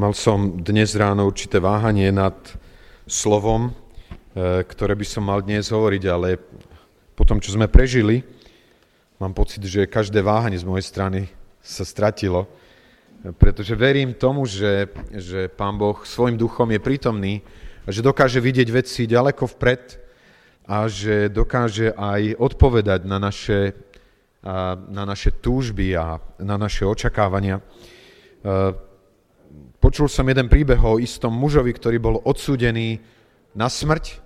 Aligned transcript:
Mal 0.00 0.16
som 0.16 0.64
dnes 0.64 0.96
ráno 0.96 1.28
určité 1.28 1.60
váhanie 1.60 2.08
nad 2.08 2.32
slovom, 3.04 3.68
e, 3.68 3.72
ktoré 4.64 4.96
by 4.96 5.04
som 5.04 5.28
mal 5.28 5.44
dnes 5.44 5.68
hovoriť, 5.68 6.02
ale 6.08 6.40
po 7.12 7.28
tom, 7.28 7.36
čo 7.36 7.52
sme 7.52 7.68
prežili, 7.68 8.24
mám 9.20 9.36
pocit, 9.36 9.60
že 9.60 9.84
každé 9.84 10.24
váhanie 10.24 10.56
z 10.56 10.64
mojej 10.64 10.88
strany 10.88 11.28
sa 11.60 11.84
stratilo, 11.84 12.48
pretože 13.36 13.76
verím 13.76 14.16
tomu, 14.16 14.48
že, 14.48 14.88
že 15.12 15.52
Pán 15.52 15.76
Boh 15.76 16.00
svojim 16.08 16.40
duchom 16.40 16.72
je 16.72 16.80
prítomný 16.80 17.34
a 17.84 17.92
že 17.92 18.00
dokáže 18.00 18.40
vidieť 18.40 18.72
veci 18.72 19.04
ďaleko 19.04 19.52
vpred 19.52 20.00
a 20.64 20.88
že 20.88 21.28
dokáže 21.28 21.92
aj 21.92 22.40
odpovedať 22.40 23.04
na 23.04 23.20
naše, 23.20 23.76
na 24.88 25.04
naše 25.04 25.28
túžby 25.44 25.92
a 25.92 26.16
na 26.40 26.56
naše 26.56 26.88
očakávania. 26.88 27.60
Počul 29.90 30.06
som 30.06 30.22
jeden 30.30 30.46
príbeh 30.46 30.78
o 30.86 31.02
istom 31.02 31.34
mužovi, 31.34 31.74
ktorý 31.74 31.98
bol 31.98 32.22
odsúdený 32.22 33.02
na 33.58 33.66
smrť 33.66 34.22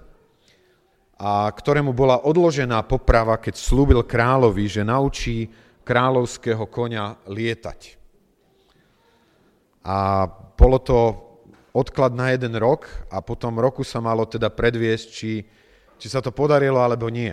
a 1.16 1.48
ktorému 1.48 1.96
bola 1.96 2.20
odložená 2.20 2.84
poprava, 2.84 3.40
keď 3.40 3.56
slúbil 3.56 4.04
kráľovi, 4.04 4.68
že 4.68 4.84
naučí 4.84 5.48
kráľovského 5.80 6.68
konia 6.68 7.16
lietať. 7.24 7.96
A 9.88 10.28
bolo 10.52 10.76
to 10.84 10.98
odklad 11.72 12.12
na 12.12 12.36
jeden 12.36 12.60
rok 12.60 12.84
a 13.08 13.24
po 13.24 13.32
tom 13.32 13.56
roku 13.56 13.88
sa 13.88 14.04
malo 14.04 14.28
teda 14.28 14.52
predviesť, 14.52 15.06
či, 15.16 15.48
či 15.96 16.06
sa 16.12 16.20
to 16.20 16.28
podarilo 16.28 16.76
alebo 16.84 17.08
nie. 17.08 17.32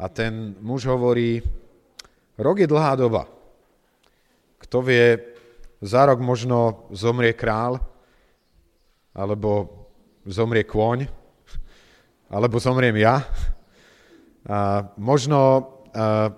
A 0.00 0.08
ten 0.08 0.56
muž 0.64 0.88
hovorí, 0.88 1.44
rok 2.40 2.56
je 2.56 2.72
dlhá 2.72 2.96
doba. 2.96 3.28
Kto 4.64 4.80
vie, 4.80 5.33
za 5.84 6.08
rok 6.08 6.18
možno 6.24 6.88
zomrie 6.96 7.36
král, 7.36 7.76
alebo 9.12 9.84
zomrie 10.24 10.64
kôň, 10.64 11.04
alebo 12.32 12.56
zomriem 12.56 12.96
ja. 12.96 13.20
A 14.48 14.88
možno, 14.96 15.40
a, 15.92 16.32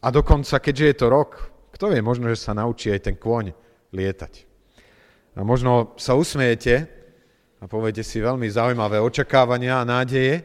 a 0.00 0.08
dokonca, 0.12 0.60
keďže 0.60 0.86
je 0.86 0.96
to 1.00 1.06
rok, 1.08 1.30
kto 1.72 1.96
vie, 1.96 2.04
možno, 2.04 2.28
že 2.28 2.44
sa 2.44 2.52
naučí 2.52 2.92
aj 2.92 3.08
ten 3.08 3.16
kôň 3.16 3.56
lietať. 3.96 4.44
A 5.34 5.40
možno 5.40 5.96
sa 5.96 6.12
usmiete 6.12 6.84
a 7.56 7.64
poviete 7.64 8.04
si 8.04 8.20
veľmi 8.20 8.48
zaujímavé 8.52 9.00
očakávania 9.00 9.80
a 9.80 9.88
nádeje, 9.88 10.44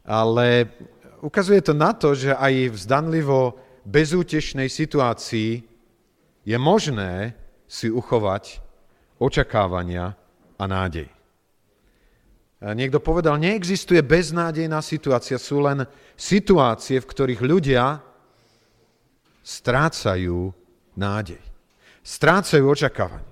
ale 0.00 0.72
ukazuje 1.20 1.60
to 1.60 1.76
na 1.76 1.92
to, 1.92 2.16
že 2.16 2.32
aj 2.32 2.72
v 2.72 2.76
zdanlivo 2.76 3.40
bezútešnej 3.84 4.72
situácii 4.72 5.60
je 6.46 6.56
možné 6.56 7.36
si 7.66 7.90
uchovať 7.90 8.62
očakávania 9.18 10.14
a 10.56 10.64
nádej. 10.64 11.10
Niekto 12.56 13.04
povedal, 13.04 13.36
neexistuje 13.36 14.00
beznádejná 14.00 14.80
situácia, 14.80 15.36
sú 15.36 15.60
len 15.60 15.84
situácie, 16.16 16.96
v 16.98 17.10
ktorých 17.10 17.42
ľudia 17.44 18.00
strácajú 19.44 20.50
nádej. 20.96 21.42
Strácajú 22.00 22.64
očakávanie. 22.64 23.28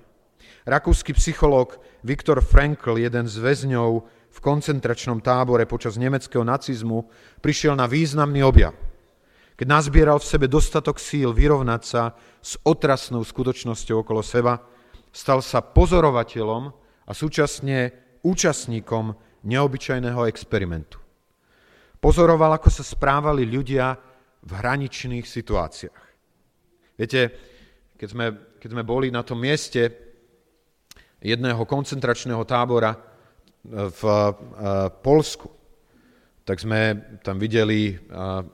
Rakúsky 0.63 1.17
psychológ 1.17 1.81
Viktor 2.05 2.41
Frankl, 2.45 3.01
jeden 3.01 3.25
z 3.25 3.35
väzňov 3.41 3.89
v 4.29 4.39
koncentračnom 4.43 5.23
tábore 5.25 5.65
počas 5.65 5.97
nemeckého 5.97 6.45
nacizmu, 6.45 7.09
prišiel 7.41 7.73
na 7.73 7.89
významný 7.89 8.45
objav 8.45 8.77
keď 9.55 9.67
nazbieral 9.67 10.19
v 10.19 10.27
sebe 10.27 10.51
dostatok 10.51 10.99
síl 10.99 11.31
vyrovnať 11.31 11.81
sa 11.83 12.11
s 12.43 12.59
otrasnou 12.67 13.23
skutočnosťou 13.23 14.03
okolo 14.03 14.19
seba, 14.19 14.59
stal 15.15 15.39
sa 15.39 15.63
pozorovateľom 15.63 16.63
a 17.07 17.11
súčasne 17.15 17.95
účastníkom 18.19 19.15
neobyčajného 19.47 20.27
experimentu. 20.27 20.99
Pozoroval, 22.03 22.59
ako 22.59 22.69
sa 22.69 22.83
správali 22.83 23.47
ľudia 23.47 23.95
v 24.45 24.51
hraničných 24.51 25.25
situáciách. 25.25 26.03
Viete, 26.99 27.21
keď 27.95 28.07
sme, 28.11 28.25
keď 28.59 28.69
sme 28.75 28.83
boli 28.83 29.07
na 29.09 29.23
tom 29.23 29.39
mieste 29.39 29.89
jedného 31.23 31.63
koncentračného 31.65 32.43
tábora 32.43 32.93
v 33.65 34.01
Polsku, 35.01 35.49
tak 36.45 36.61
sme 36.61 36.93
tam 37.25 37.41
videli, 37.41 37.97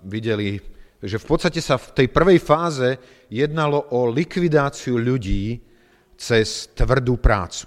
videli 0.08 0.56
že 1.02 1.18
v 1.18 1.26
podstate 1.26 1.58
sa 1.60 1.82
v 1.82 1.98
tej 1.98 2.08
prvej 2.14 2.38
fáze 2.38 2.98
jednalo 3.34 3.90
o 3.98 4.06
likvidáciu 4.06 5.02
ľudí 5.02 5.58
cez 6.14 6.70
tvrdú 6.78 7.18
prácu. 7.18 7.66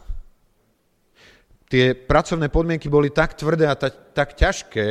Tie 1.67 1.99
pracovné 1.99 2.47
podmienky 2.55 2.87
boli 2.87 3.11
tak 3.11 3.34
tvrdé 3.34 3.67
a 3.67 3.75
tak 3.75 4.39
ťažké, 4.39 4.89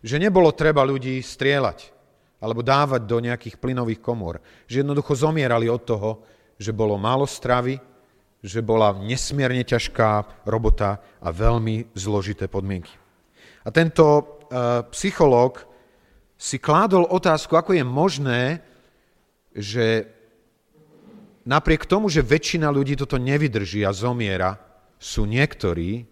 že 0.00 0.16
nebolo 0.16 0.48
treba 0.56 0.80
ľudí 0.80 1.20
strieľať 1.20 1.92
alebo 2.40 2.64
dávať 2.64 3.04
do 3.04 3.20
nejakých 3.20 3.60
plynových 3.60 4.00
komôr. 4.00 4.40
Že 4.64 4.80
jednoducho 4.80 5.12
zomierali 5.12 5.68
od 5.68 5.84
toho, 5.84 6.24
že 6.56 6.72
bolo 6.72 6.96
málo 6.96 7.28
stravy, 7.28 7.76
že 8.40 8.64
bola 8.64 8.96
nesmierne 8.96 9.60
ťažká 9.60 10.40
robota 10.48 11.04
a 11.20 11.28
veľmi 11.28 11.92
zložité 11.92 12.48
podmienky. 12.48 12.96
A 13.60 13.68
tento 13.68 14.04
uh, 14.08 14.88
psychológ 14.88 15.68
si 16.40 16.56
kládol 16.56 17.04
otázku, 17.04 17.52
ako 17.52 17.76
je 17.76 17.84
možné, 17.84 18.42
že 19.52 20.08
napriek 21.44 21.84
tomu, 21.84 22.08
že 22.08 22.24
väčšina 22.24 22.72
ľudí 22.72 22.96
toto 22.96 23.20
nevydrží 23.20 23.84
a 23.84 23.92
zomiera, 23.92 24.56
sú 24.96 25.28
niektorí, 25.28 26.08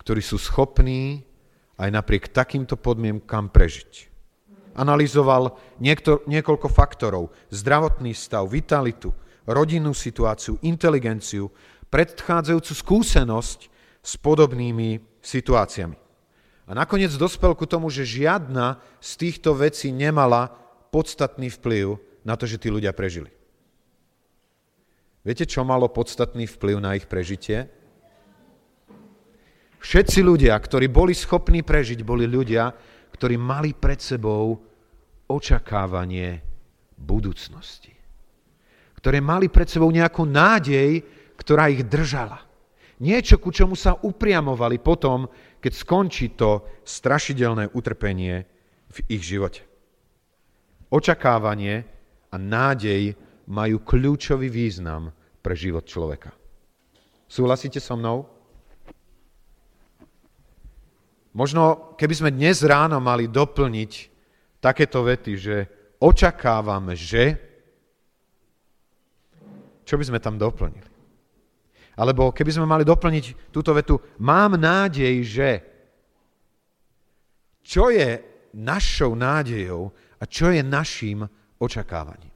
ktorí 0.00 0.20
sú 0.24 0.40
schopní 0.40 1.28
aj 1.76 1.92
napriek 1.92 2.32
takýmto 2.32 2.80
podmienkam 2.80 3.52
prežiť. 3.52 4.08
Analizoval 4.80 5.60
niektor, 5.76 6.24
niekoľko 6.24 6.68
faktorov. 6.72 7.32
Zdravotný 7.52 8.16
stav, 8.16 8.48
vitalitu, 8.48 9.12
rodinnú 9.44 9.92
situáciu, 9.92 10.56
inteligenciu, 10.64 11.52
predchádzajúcu 11.92 12.72
skúsenosť 12.72 13.60
s 14.00 14.12
podobnými 14.16 15.20
situáciami. 15.20 16.09
A 16.68 16.76
nakoniec 16.76 17.12
dospel 17.16 17.56
ku 17.56 17.64
tomu, 17.64 17.88
že 17.88 18.08
žiadna 18.08 18.80
z 19.00 19.10
týchto 19.16 19.56
vecí 19.56 19.94
nemala 19.94 20.52
podstatný 20.90 21.48
vplyv 21.48 21.98
na 22.26 22.34
to, 22.36 22.44
že 22.44 22.60
tí 22.60 22.68
ľudia 22.68 22.92
prežili. 22.92 23.32
Viete, 25.20 25.44
čo 25.44 25.64
malo 25.64 25.92
podstatný 25.92 26.48
vplyv 26.48 26.76
na 26.80 26.96
ich 26.96 27.04
prežitie? 27.04 27.68
Všetci 29.80 30.20
ľudia, 30.20 30.52
ktorí 30.56 30.92
boli 30.92 31.16
schopní 31.16 31.64
prežiť, 31.64 32.04
boli 32.04 32.28
ľudia, 32.28 32.68
ktorí 33.16 33.36
mali 33.40 33.72
pred 33.72 34.00
sebou 34.00 34.60
očakávanie 35.28 36.40
budúcnosti. 36.96 37.92
Ktoré 38.96 39.24
mali 39.24 39.48
pred 39.48 39.68
sebou 39.68 39.88
nejakú 39.88 40.28
nádej, 40.28 41.00
ktorá 41.40 41.72
ich 41.72 41.84
držala. 41.88 42.44
Niečo, 43.00 43.40
ku 43.40 43.48
čomu 43.48 43.72
sa 43.72 43.96
upriamovali 43.96 44.76
potom, 44.76 45.24
keď 45.60 45.72
skončí 45.76 46.32
to 46.34 46.64
strašidelné 46.82 47.70
utrpenie 47.76 48.44
v 48.90 48.98
ich 49.12 49.22
živote. 49.22 49.62
Očakávanie 50.90 51.86
a 52.32 52.36
nádej 52.40 53.14
majú 53.46 53.78
kľúčový 53.84 54.50
význam 54.50 55.14
pre 55.44 55.54
život 55.54 55.86
človeka. 55.86 56.34
Súhlasíte 57.30 57.78
so 57.78 57.94
mnou? 57.94 58.26
Možno, 61.30 61.94
keby 61.94 62.14
sme 62.14 62.34
dnes 62.34 62.58
ráno 62.66 62.98
mali 62.98 63.30
doplniť 63.30 63.92
takéto 64.58 65.06
vety, 65.06 65.32
že 65.38 65.56
očakávame, 66.02 66.98
že... 66.98 67.38
Čo 69.86 69.94
by 69.94 70.04
sme 70.10 70.18
tam 70.18 70.38
doplnili? 70.38 70.90
Alebo 71.98 72.30
keby 72.30 72.50
sme 72.54 72.66
mali 72.66 72.84
doplniť 72.86 73.50
túto 73.50 73.74
vetu, 73.74 73.98
mám 74.22 74.54
nádej, 74.54 75.14
že 75.26 75.48
čo 77.64 77.90
je 77.92 78.18
našou 78.56 79.14
nádejou 79.14 79.90
a 80.18 80.24
čo 80.26 80.50
je 80.50 80.62
naším 80.62 81.22
očakávaním. 81.60 82.32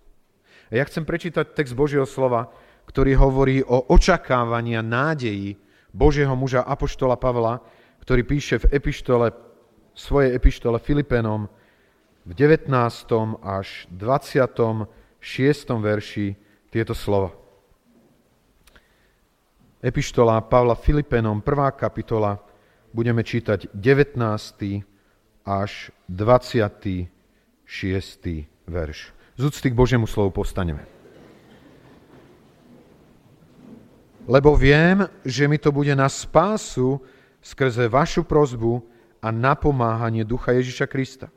A 0.71 0.73
ja 0.79 0.85
chcem 0.87 1.05
prečítať 1.07 1.55
text 1.55 1.75
Božieho 1.77 2.07
slova, 2.07 2.51
ktorý 2.87 3.17
hovorí 3.17 3.65
o 3.65 3.95
očakávaní 3.95 4.77
a 4.77 4.85
nádeji 4.85 5.57
Božieho 5.95 6.35
muža 6.37 6.67
Apoštola 6.67 7.17
Pavla, 7.17 7.63
ktorý 8.03 8.27
píše 8.27 8.61
v 8.61 8.83
epištole, 8.83 9.33
svojej 9.95 10.35
epištole 10.37 10.83
Filipenom 10.83 11.49
v 12.27 12.33
19. 12.35 12.69
až 13.41 13.87
26. 13.95 14.89
verši 15.79 16.27
tieto 16.73 16.93
slova. 16.97 17.44
Epištola 19.85 20.41
Pavla 20.41 20.73
Filipenom, 20.73 21.45
1. 21.45 21.77
kapitola, 21.77 22.41
budeme 22.89 23.21
čítať 23.21 23.69
19. 23.77 24.17
až 25.45 25.93
26. 26.09 27.13
verš. 28.65 28.99
Z 29.37 29.43
úcty 29.45 29.69
k 29.69 29.77
Božiemu 29.77 30.09
slovu 30.09 30.41
postaneme. 30.41 30.89
lebo 34.25 34.57
viem, 34.57 35.05
že 35.21 35.45
mi 35.45 35.61
to 35.61 35.69
bude 35.69 35.93
na 35.93 36.09
spásu 36.09 36.97
skrze 37.45 37.85
vašu 37.93 38.25
prozbu 38.25 38.81
a 39.21 39.29
napomáhanie 39.29 40.25
Ducha 40.25 40.57
Ježiša 40.57 40.89
Krista. 40.89 41.29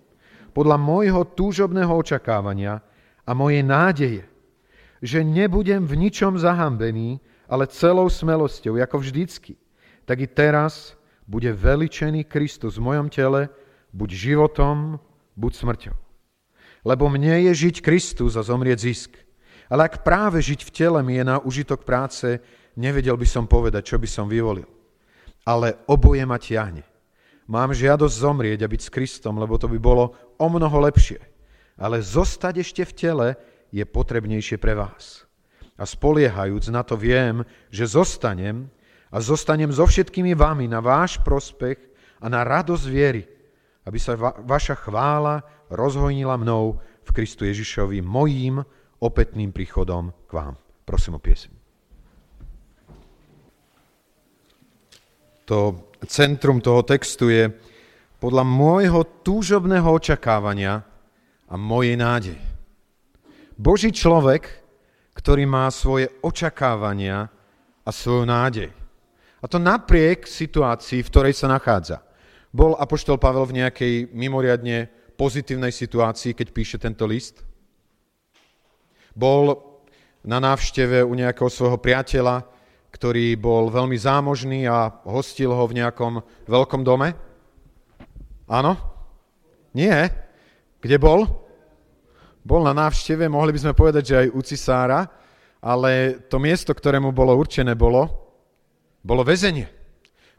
Podľa 0.56 0.80
môjho 0.80 1.28
túžobného 1.36 1.92
očakávania 1.92 2.80
a 3.28 3.32
mojej 3.36 3.60
nádeje, 3.60 4.24
že 5.04 5.20
nebudem 5.20 5.84
v 5.84 6.08
ničom 6.08 6.40
zahambený, 6.40 7.20
ale 7.48 7.72
celou 7.72 8.12
smelosťou, 8.12 8.76
ako 8.80 9.00
vždycky, 9.00 9.56
tak 10.04 10.24
i 10.24 10.28
teraz 10.28 10.96
bude 11.28 11.52
veličený 11.52 12.28
Kristus 12.28 12.80
v 12.80 12.88
mojom 12.88 13.08
tele, 13.12 13.52
buď 13.92 14.10
životom, 14.16 15.00
buď 15.36 15.52
smrťou. 15.56 15.96
Lebo 16.88 17.12
mne 17.12 17.52
je 17.52 17.68
žiť 17.68 17.84
Kristus 17.84 18.40
a 18.40 18.48
zomrieť 18.48 18.80
zisk. 18.80 19.12
Ale 19.68 19.92
ak 19.92 20.08
práve 20.08 20.40
žiť 20.40 20.64
v 20.64 20.72
tele 20.72 21.00
mi 21.04 21.20
je 21.20 21.28
na 21.28 21.44
užitok 21.44 21.84
práce, 21.84 22.40
nevedel 22.80 23.20
by 23.20 23.28
som 23.28 23.44
povedať, 23.44 23.92
čo 23.92 23.98
by 24.00 24.08
som 24.08 24.32
vyvolil. 24.32 24.68
Ale 25.44 25.76
oboje 25.92 26.24
ma 26.24 26.40
ťahne. 26.40 26.88
Mám 27.48 27.76
žiadosť 27.76 28.16
zomrieť 28.16 28.64
a 28.64 28.72
byť 28.72 28.82
s 28.88 28.94
Kristom, 28.94 29.40
lebo 29.40 29.60
to 29.60 29.68
by 29.68 29.80
bolo 29.80 30.16
o 30.40 30.48
mnoho 30.48 30.84
lepšie. 30.88 31.20
Ale 31.76 32.00
zostať 32.00 32.64
ešte 32.64 32.84
v 32.88 32.96
tele 32.96 33.28
je 33.72 33.84
potrebnejšie 33.84 34.56
pre 34.56 34.76
vás. 34.76 35.27
A 35.78 35.86
spoliehajúc 35.86 36.74
na 36.74 36.82
to 36.82 36.98
viem, 36.98 37.46
že 37.70 37.86
zostanem 37.86 38.68
a 39.14 39.22
zostanem 39.22 39.70
so 39.70 39.86
všetkými 39.86 40.34
vami 40.34 40.66
na 40.66 40.82
váš 40.82 41.22
prospech 41.22 41.78
a 42.18 42.26
na 42.28 42.42
radosť 42.42 42.86
viery, 42.90 43.24
aby 43.86 43.98
sa 44.02 44.18
va- 44.18 44.36
vaša 44.42 44.76
chvála 44.76 45.46
rozhojnila 45.70 46.36
mnou 46.42 46.82
v 47.06 47.10
Kristu 47.14 47.46
Ježišovi, 47.48 48.02
mojím 48.04 48.66
opätným 49.00 49.54
príchodom 49.54 50.12
k 50.26 50.32
vám. 50.34 50.56
Prosím 50.84 51.22
o 51.22 51.24
pieseň. 51.24 51.54
To 55.48 55.88
centrum 56.04 56.60
toho 56.60 56.84
textu 56.84 57.32
je 57.32 57.48
podľa 58.20 58.44
môjho 58.44 59.24
túžobného 59.24 59.88
očakávania 59.88 60.84
a 61.48 61.56
mojej 61.56 61.96
nádej. 61.96 62.40
Boží 63.56 63.96
človek, 63.96 64.67
ktorý 65.18 65.50
má 65.50 65.66
svoje 65.74 66.14
očakávania 66.22 67.26
a 67.82 67.90
svoju 67.90 68.30
nádej. 68.30 68.70
A 69.42 69.46
to 69.50 69.58
napriek 69.58 70.30
situácii, 70.30 71.02
v 71.02 71.10
ktorej 71.10 71.34
sa 71.34 71.50
nachádza. 71.50 72.06
Bol 72.54 72.78
Apoštol 72.78 73.18
Pavel 73.18 73.50
v 73.50 73.66
nejakej 73.66 73.94
mimoriadne 74.14 74.94
pozitívnej 75.18 75.74
situácii, 75.74 76.38
keď 76.38 76.48
píše 76.54 76.78
tento 76.78 77.10
list? 77.10 77.42
Bol 79.18 79.58
na 80.22 80.38
návšteve 80.38 81.02
u 81.02 81.14
nejakého 81.18 81.50
svojho 81.50 81.82
priateľa, 81.82 82.46
ktorý 82.94 83.34
bol 83.42 83.74
veľmi 83.74 83.98
zámožný 83.98 84.70
a 84.70 84.94
hostil 85.06 85.50
ho 85.50 85.66
v 85.66 85.82
nejakom 85.82 86.22
veľkom 86.46 86.82
dome? 86.86 87.18
Áno? 88.46 88.78
Nie. 89.74 90.14
Kde 90.78 90.98
bol? 91.02 91.47
Bol 92.48 92.64
na 92.64 92.72
návšteve, 92.72 93.28
mohli 93.28 93.52
by 93.52 93.60
sme 93.60 93.74
povedať, 93.76 94.04
že 94.08 94.16
aj 94.24 94.28
u 94.32 94.40
cisára, 94.40 95.00
ale 95.60 96.24
to 96.32 96.40
miesto, 96.40 96.72
ktorému 96.72 97.12
bolo 97.12 97.36
určené, 97.36 97.76
bolo 97.76 98.28
bolo 99.08 99.24
väzenie. 99.24 99.72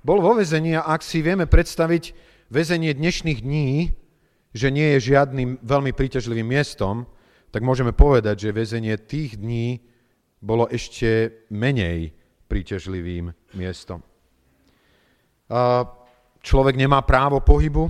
Bol 0.04 0.20
vo 0.20 0.36
väzení 0.36 0.76
a 0.76 0.84
ak 0.92 1.00
si 1.00 1.24
vieme 1.24 1.48
predstaviť 1.48 2.12
väzenie 2.52 2.92
dnešných 2.92 3.40
dní, 3.40 3.96
že 4.52 4.68
nie 4.68 4.96
je 4.96 5.16
žiadnym 5.16 5.64
veľmi 5.64 5.96
príťažlivým 5.96 6.44
miestom, 6.44 7.08
tak 7.48 7.64
môžeme 7.64 7.96
povedať, 7.96 8.48
že 8.48 8.56
väzenie 8.56 9.00
tých 9.00 9.40
dní 9.40 9.80
bolo 10.44 10.68
ešte 10.68 11.44
menej 11.48 12.12
príťažlivým 12.46 13.32
miestom. 13.56 14.04
Človek 16.44 16.76
nemá 16.76 17.00
právo 17.02 17.40
pohybu 17.40 17.88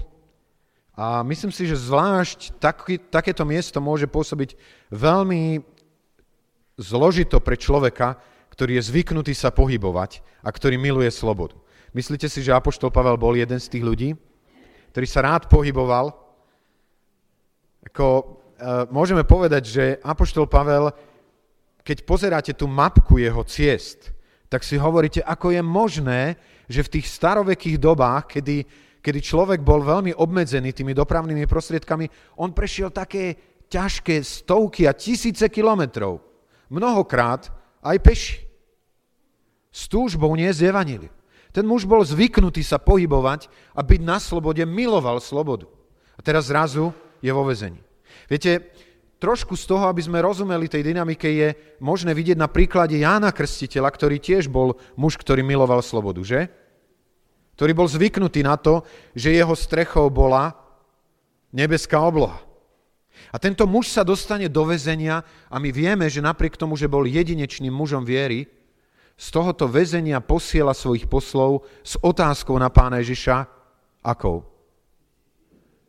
a 0.98 1.22
myslím 1.22 1.54
si, 1.54 1.62
že 1.62 1.78
zvlášť 1.78 2.58
taký, 2.58 2.98
takéto 2.98 3.46
miesto 3.46 3.78
môže 3.78 4.10
pôsobiť 4.10 4.58
veľmi 4.90 5.62
zložito 6.74 7.38
pre 7.38 7.54
človeka, 7.54 8.18
ktorý 8.50 8.82
je 8.82 8.90
zvyknutý 8.90 9.30
sa 9.30 9.54
pohybovať 9.54 10.26
a 10.42 10.50
ktorý 10.50 10.74
miluje 10.74 11.06
slobodu. 11.14 11.54
Myslíte 11.94 12.26
si, 12.26 12.42
že 12.42 12.50
Apoštol 12.50 12.90
Pavel 12.90 13.14
bol 13.14 13.38
jeden 13.38 13.62
z 13.62 13.70
tých 13.70 13.86
ľudí, 13.86 14.10
ktorý 14.90 15.06
sa 15.06 15.22
rád 15.22 15.46
pohyboval? 15.46 16.10
Ako, 17.86 18.06
e, 18.10 18.24
môžeme 18.90 19.22
povedať, 19.22 19.62
že 19.70 19.84
Apoštol 20.02 20.50
Pavel, 20.50 20.90
keď 21.86 22.02
pozeráte 22.02 22.52
tú 22.58 22.66
mapku 22.66 23.22
jeho 23.22 23.46
ciest, 23.46 24.10
tak 24.50 24.66
si 24.66 24.74
hovoríte, 24.74 25.22
ako 25.22 25.54
je 25.54 25.62
možné, 25.62 26.22
že 26.66 26.82
v 26.82 26.98
tých 26.98 27.06
starovekých 27.06 27.78
dobách, 27.78 28.34
kedy, 28.34 28.66
kedy 28.98 29.20
človek 29.22 29.60
bol 29.62 29.82
veľmi 29.82 30.14
obmedzený 30.14 30.74
tými 30.74 30.92
dopravnými 30.94 31.46
prostriedkami, 31.46 32.36
on 32.42 32.50
prešiel 32.52 32.90
také 32.90 33.36
ťažké 33.68 34.24
stovky 34.24 34.88
a 34.88 34.96
tisíce 34.96 35.44
kilometrov. 35.52 36.20
Mnohokrát 36.68 37.48
aj 37.84 37.96
peši 38.00 38.38
s 39.68 39.86
túžbou 39.86 40.32
niesť 40.34 40.72
evanílium. 40.72 41.14
Ten 41.52 41.64
muž 41.64 41.88
bol 41.88 42.04
zvyknutý 42.04 42.60
sa 42.60 42.76
pohybovať 42.76 43.48
a 43.72 43.80
byť 43.80 44.00
na 44.04 44.20
slobode, 44.20 44.60
miloval 44.68 45.18
slobodu. 45.18 45.64
A 46.16 46.20
teraz 46.20 46.52
zrazu 46.52 46.92
je 47.24 47.32
vo 47.32 47.46
vezení. 47.46 47.80
Viete, 48.28 48.68
trošku 49.16 49.56
z 49.56 49.64
toho, 49.64 49.88
aby 49.88 50.04
sme 50.04 50.20
rozumeli 50.20 50.68
tej 50.68 50.84
dynamike, 50.92 51.28
je 51.28 51.48
možné 51.80 52.12
vidieť 52.12 52.36
na 52.36 52.52
príklade 52.52 53.00
Jána 53.00 53.32
Krstiteľa, 53.32 53.88
ktorý 53.90 54.20
tiež 54.20 54.52
bol 54.52 54.76
muž, 54.94 55.16
ktorý 55.16 55.40
miloval 55.40 55.80
slobodu, 55.80 56.20
že? 56.20 56.52
Ktorý 57.58 57.74
bol 57.74 57.90
zvyknutý 57.90 58.46
na 58.46 58.54
to, 58.54 58.86
že 59.18 59.34
jeho 59.34 59.50
strechou 59.58 60.06
bola 60.14 60.54
nebeská 61.50 61.98
obloha. 61.98 62.38
A 63.34 63.36
tento 63.42 63.66
muž 63.66 63.90
sa 63.90 64.06
dostane 64.06 64.46
do 64.46 64.62
väzenia 64.62 65.26
a 65.50 65.58
my 65.58 65.74
vieme, 65.74 66.06
že 66.06 66.22
napriek 66.22 66.54
tomu, 66.54 66.78
že 66.78 66.86
bol 66.86 67.02
jedinečným 67.02 67.74
mužom 67.74 68.06
viery, 68.06 68.46
z 69.18 69.26
tohoto 69.34 69.66
väzenia 69.66 70.22
posiela 70.22 70.70
svojich 70.70 71.10
poslov 71.10 71.66
s 71.82 71.98
otázkou 71.98 72.54
na 72.54 72.70
pána 72.70 73.02
Ježiša, 73.02 73.50
akou? 74.06 74.46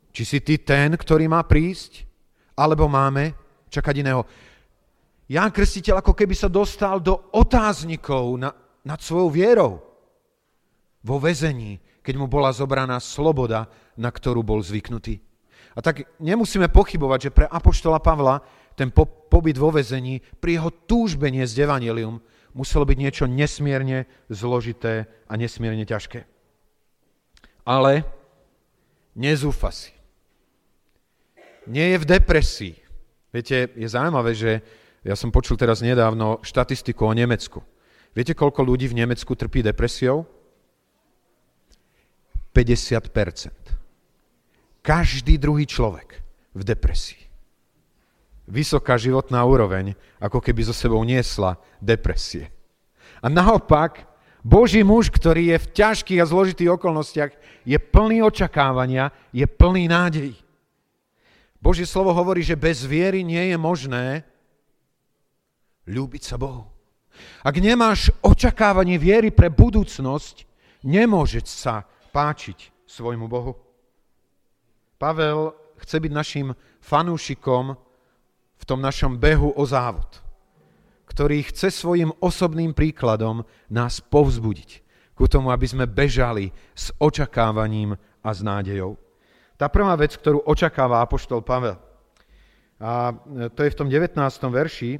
Či 0.10 0.24
si 0.26 0.40
ty 0.42 0.58
ten, 0.58 0.98
ktorý 0.98 1.30
má 1.30 1.46
prísť? 1.46 2.10
Alebo 2.58 2.90
máme 2.90 3.38
čakať 3.70 3.96
iného? 4.02 4.26
Ján 5.30 5.54
Krstiteľ 5.54 6.02
ako 6.02 6.18
keby 6.18 6.34
sa 6.34 6.50
dostal 6.50 6.98
do 6.98 7.30
otáznikov 7.30 8.42
na, 8.42 8.50
nad 8.82 8.98
svojou 8.98 9.30
vierou. 9.30 9.89
Vo 11.00 11.18
väzení, 11.18 11.80
keď 12.04 12.16
mu 12.20 12.28
bola 12.28 12.52
zobraná 12.52 13.00
sloboda, 13.00 13.72
na 13.96 14.12
ktorú 14.12 14.44
bol 14.44 14.60
zvyknutý. 14.60 15.24
A 15.76 15.80
tak 15.80 16.08
nemusíme 16.20 16.68
pochybovať, 16.68 17.20
že 17.30 17.36
pre 17.36 17.46
Apoštola 17.48 18.04
Pavla 18.04 18.44
ten 18.76 18.92
po, 18.92 19.08
pobyt 19.08 19.56
vo 19.60 19.72
väzení 19.72 20.24
pri 20.40 20.60
jeho 20.60 20.72
túžbe 20.88 21.28
z 21.32 21.54
evanelium 21.64 22.20
muselo 22.56 22.84
byť 22.88 22.98
niečo 22.98 23.26
nesmierne 23.28 24.10
zložité 24.32 25.08
a 25.30 25.36
nesmierne 25.36 25.84
ťažké. 25.84 26.26
Ale 27.68 28.08
nezúfa 29.14 29.70
si. 29.70 29.94
Nie 31.70 31.94
je 31.94 32.02
v 32.02 32.10
depresii. 32.18 32.76
Viete, 33.30 33.70
je 33.78 33.88
zaujímavé, 33.88 34.34
že 34.34 34.66
ja 35.06 35.14
som 35.14 35.30
počul 35.30 35.54
teraz 35.54 35.86
nedávno 35.86 36.42
štatistiku 36.42 37.06
o 37.06 37.14
Nemecku. 37.14 37.62
Viete, 38.18 38.34
koľko 38.34 38.66
ľudí 38.66 38.90
v 38.90 39.06
Nemecku 39.06 39.38
trpí 39.38 39.62
depresiou? 39.62 40.26
50% 42.60 43.80
Každý 44.84 45.40
druhý 45.40 45.64
človek 45.64 46.20
v 46.52 46.62
depresii 46.68 47.30
vysoká 48.50 48.98
životná 48.98 49.46
úroveň, 49.46 49.94
ako 50.18 50.42
keby 50.42 50.66
zo 50.66 50.74
sebou 50.74 51.06
niesla 51.06 51.62
depresie. 51.78 52.50
A 53.22 53.30
naopak, 53.30 54.10
Boží 54.42 54.82
muž, 54.82 55.14
ktorý 55.14 55.54
je 55.56 55.58
v 55.62 55.72
ťažkých 55.78 56.20
a 56.20 56.30
zložitých 56.30 56.74
okolnostiach, 56.74 57.32
je 57.62 57.78
plný 57.78 58.26
očakávania, 58.26 59.14
je 59.30 59.46
plný 59.46 59.86
nádej. 59.86 60.34
Božie 61.62 61.86
slovo 61.86 62.16
hovorí, 62.16 62.42
že 62.42 62.58
bez 62.58 62.82
viery 62.88 63.22
nie 63.22 63.54
je 63.54 63.58
možné 63.60 64.26
ľúbiť 65.86 66.24
sa 66.24 66.40
Bohu. 66.40 66.66
Ak 67.44 67.60
nemáš 67.60 68.16
očakávanie 68.24 68.96
viery 68.96 69.30
pre 69.30 69.52
budúcnosť, 69.52 70.48
nemôžeš 70.88 71.46
sa 71.52 71.84
páčiť 72.10 72.90
svojmu 72.90 73.30
Bohu. 73.30 73.54
Pavel 75.00 75.56
chce 75.80 75.98
byť 76.02 76.12
našim 76.12 76.48
fanúšikom, 76.84 77.78
v 78.60 78.64
tom 78.68 78.84
našom 78.84 79.16
behu 79.16 79.56
o 79.56 79.64
závod, 79.64 80.20
ktorý 81.08 81.48
chce 81.48 81.72
svojim 81.72 82.12
osobným 82.20 82.76
príkladom 82.76 83.48
nás 83.72 84.04
povzbudiť 84.04 84.84
ku 85.16 85.28
tomu, 85.32 85.52
aby 85.52 85.68
sme 85.68 85.88
bežali 85.88 86.52
s 86.76 86.92
očakávaním 87.00 87.96
a 88.24 88.30
s 88.36 88.40
nádejou. 88.44 89.00
Tá 89.60 89.68
prvá 89.68 89.96
vec, 90.00 90.16
ktorú 90.16 90.44
očakáva 90.48 91.04
Apoštol 91.04 91.44
Pavel, 91.44 91.76
a 92.80 93.12
to 93.52 93.60
je 93.68 93.72
v 93.76 93.80
tom 93.80 93.92
19. 93.92 94.16
verši, 94.48 94.96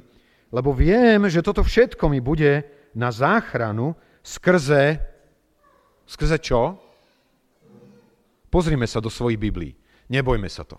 lebo 0.52 0.76
viem, 0.76 1.24
že 1.32 1.40
toto 1.40 1.64
všetko 1.64 2.12
mi 2.12 2.20
bude 2.20 2.64
na 2.92 3.08
záchranu 3.08 3.96
skrze, 4.20 5.00
skrze 6.04 6.36
čo? 6.44 6.76
Pozrime 8.50 8.84
sa 8.90 8.98
do 8.98 9.08
svojich 9.08 9.38
Biblií. 9.38 9.72
Nebojme 10.10 10.50
sa 10.50 10.66
to. 10.66 10.76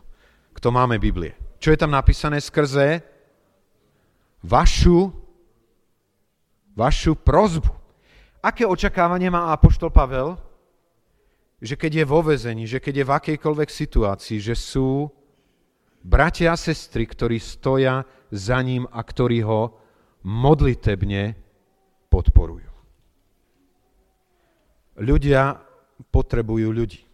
Kto 0.51 0.75
máme 0.75 1.00
Biblie. 1.00 1.34
Čo 1.63 1.72
je 1.72 1.80
tam 1.80 1.96
napísané 1.96 2.44
skrze? 2.44 3.00
Vašu, 4.44 5.08
vašu 6.75 7.16
prozbu. 7.16 7.72
Aké 8.44 8.68
očakávanie 8.68 9.32
má 9.32 9.56
Apoštol 9.56 9.88
Pavel? 9.88 10.36
Že 11.62 11.78
keď 11.78 11.92
je 12.01 12.06
vo 12.10 12.20
vezení, 12.25 12.66
že 12.66 12.82
keď 12.82 12.94
je 13.01 13.08
v 13.08 13.16
akejkoľvek 13.16 13.70
situácii, 13.70 14.42
že 14.42 14.58
sú 14.58 15.08
bratia 16.01 16.51
a 16.51 16.58
sestry, 16.58 17.06
ktorí 17.06 17.38
stoja 17.38 18.01
za 18.34 18.58
ním 18.66 18.90
a 18.90 19.00
ktorí 19.06 19.46
ho 19.46 19.78
modlitebne 20.25 21.38
podporujú. 22.10 22.74
Ľudia 24.98 25.62
potrebujú 26.10 26.74
ľudí. 26.74 27.11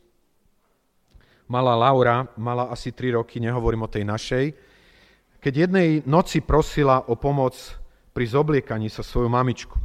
Malá 1.48 1.80
Laura 1.80 2.28
mala 2.36 2.68
asi 2.68 2.92
3 2.92 3.16
roky, 3.16 3.40
nehovorím 3.40 3.88
o 3.88 3.92
tej 3.92 4.04
našej, 4.04 4.46
keď 5.40 5.54
jednej 5.68 5.90
noci 6.04 6.44
prosila 6.44 7.08
o 7.08 7.16
pomoc 7.16 7.56
pri 8.12 8.26
zobliekaní 8.28 8.92
sa 8.92 9.00
svoju 9.00 9.32
mamičku. 9.32 9.80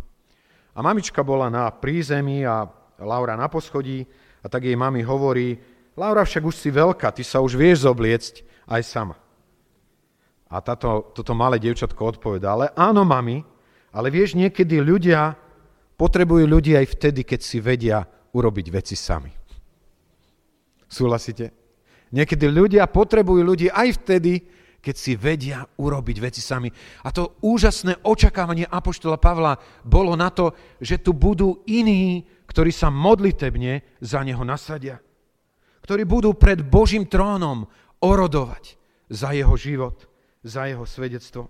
A 0.74 0.82
mamička 0.82 1.22
bola 1.22 1.46
na 1.52 1.70
prízemí 1.70 2.42
a 2.42 2.66
Laura 2.98 3.38
na 3.38 3.46
poschodí 3.46 4.02
a 4.42 4.50
tak 4.50 4.66
jej 4.66 4.74
mami 4.74 5.06
hovorí, 5.06 5.54
Laura, 5.94 6.24
však 6.24 6.42
už 6.42 6.56
si 6.56 6.72
veľká, 6.72 7.12
ty 7.12 7.22
sa 7.22 7.44
už 7.44 7.54
vieš 7.54 7.84
zobliecť 7.84 8.42
aj 8.66 8.82
sama. 8.82 9.16
A 10.48 10.58
táto, 10.64 11.12
toto 11.12 11.36
malé 11.36 11.60
dievčatko 11.60 12.16
odpovedá, 12.16 12.56
ale 12.56 12.66
áno, 12.72 13.04
mami, 13.04 13.44
ale 13.92 14.08
vieš, 14.08 14.34
niekedy 14.34 14.80
ľudia 14.80 15.36
potrebujú 16.00 16.48
ľudí 16.48 16.72
aj 16.74 16.96
vtedy, 16.96 17.22
keď 17.22 17.40
si 17.44 17.60
vedia 17.60 18.08
urobiť 18.32 18.66
veci 18.72 18.96
sami. 18.96 19.41
Súhlasíte? 20.92 21.56
Niekedy 22.12 22.44
ľudia 22.52 22.84
potrebujú 22.84 23.40
ľudí 23.40 23.72
aj 23.72 24.04
vtedy, 24.04 24.44
keď 24.82 24.94
si 24.98 25.16
vedia 25.16 25.64
urobiť 25.64 26.16
veci 26.20 26.44
sami. 26.44 26.68
A 27.06 27.08
to 27.08 27.40
úžasné 27.40 28.04
očakávanie 28.04 28.68
Apoštola 28.68 29.16
Pavla 29.16 29.56
bolo 29.80 30.12
na 30.12 30.28
to, 30.28 30.52
že 30.82 31.00
tu 31.00 31.16
budú 31.16 31.64
iní, 31.64 32.28
ktorí 32.44 32.68
sa 32.68 32.92
modlitebne 32.92 33.96
za 34.04 34.20
neho 34.20 34.44
nasadia. 34.44 35.00
Ktorí 35.80 36.04
budú 36.04 36.36
pred 36.36 36.60
Božím 36.60 37.08
trónom 37.08 37.64
orodovať 38.04 38.76
za 39.08 39.32
jeho 39.32 39.56
život, 39.56 39.96
za 40.44 40.68
jeho 40.68 40.84
svedectvo. 40.84 41.48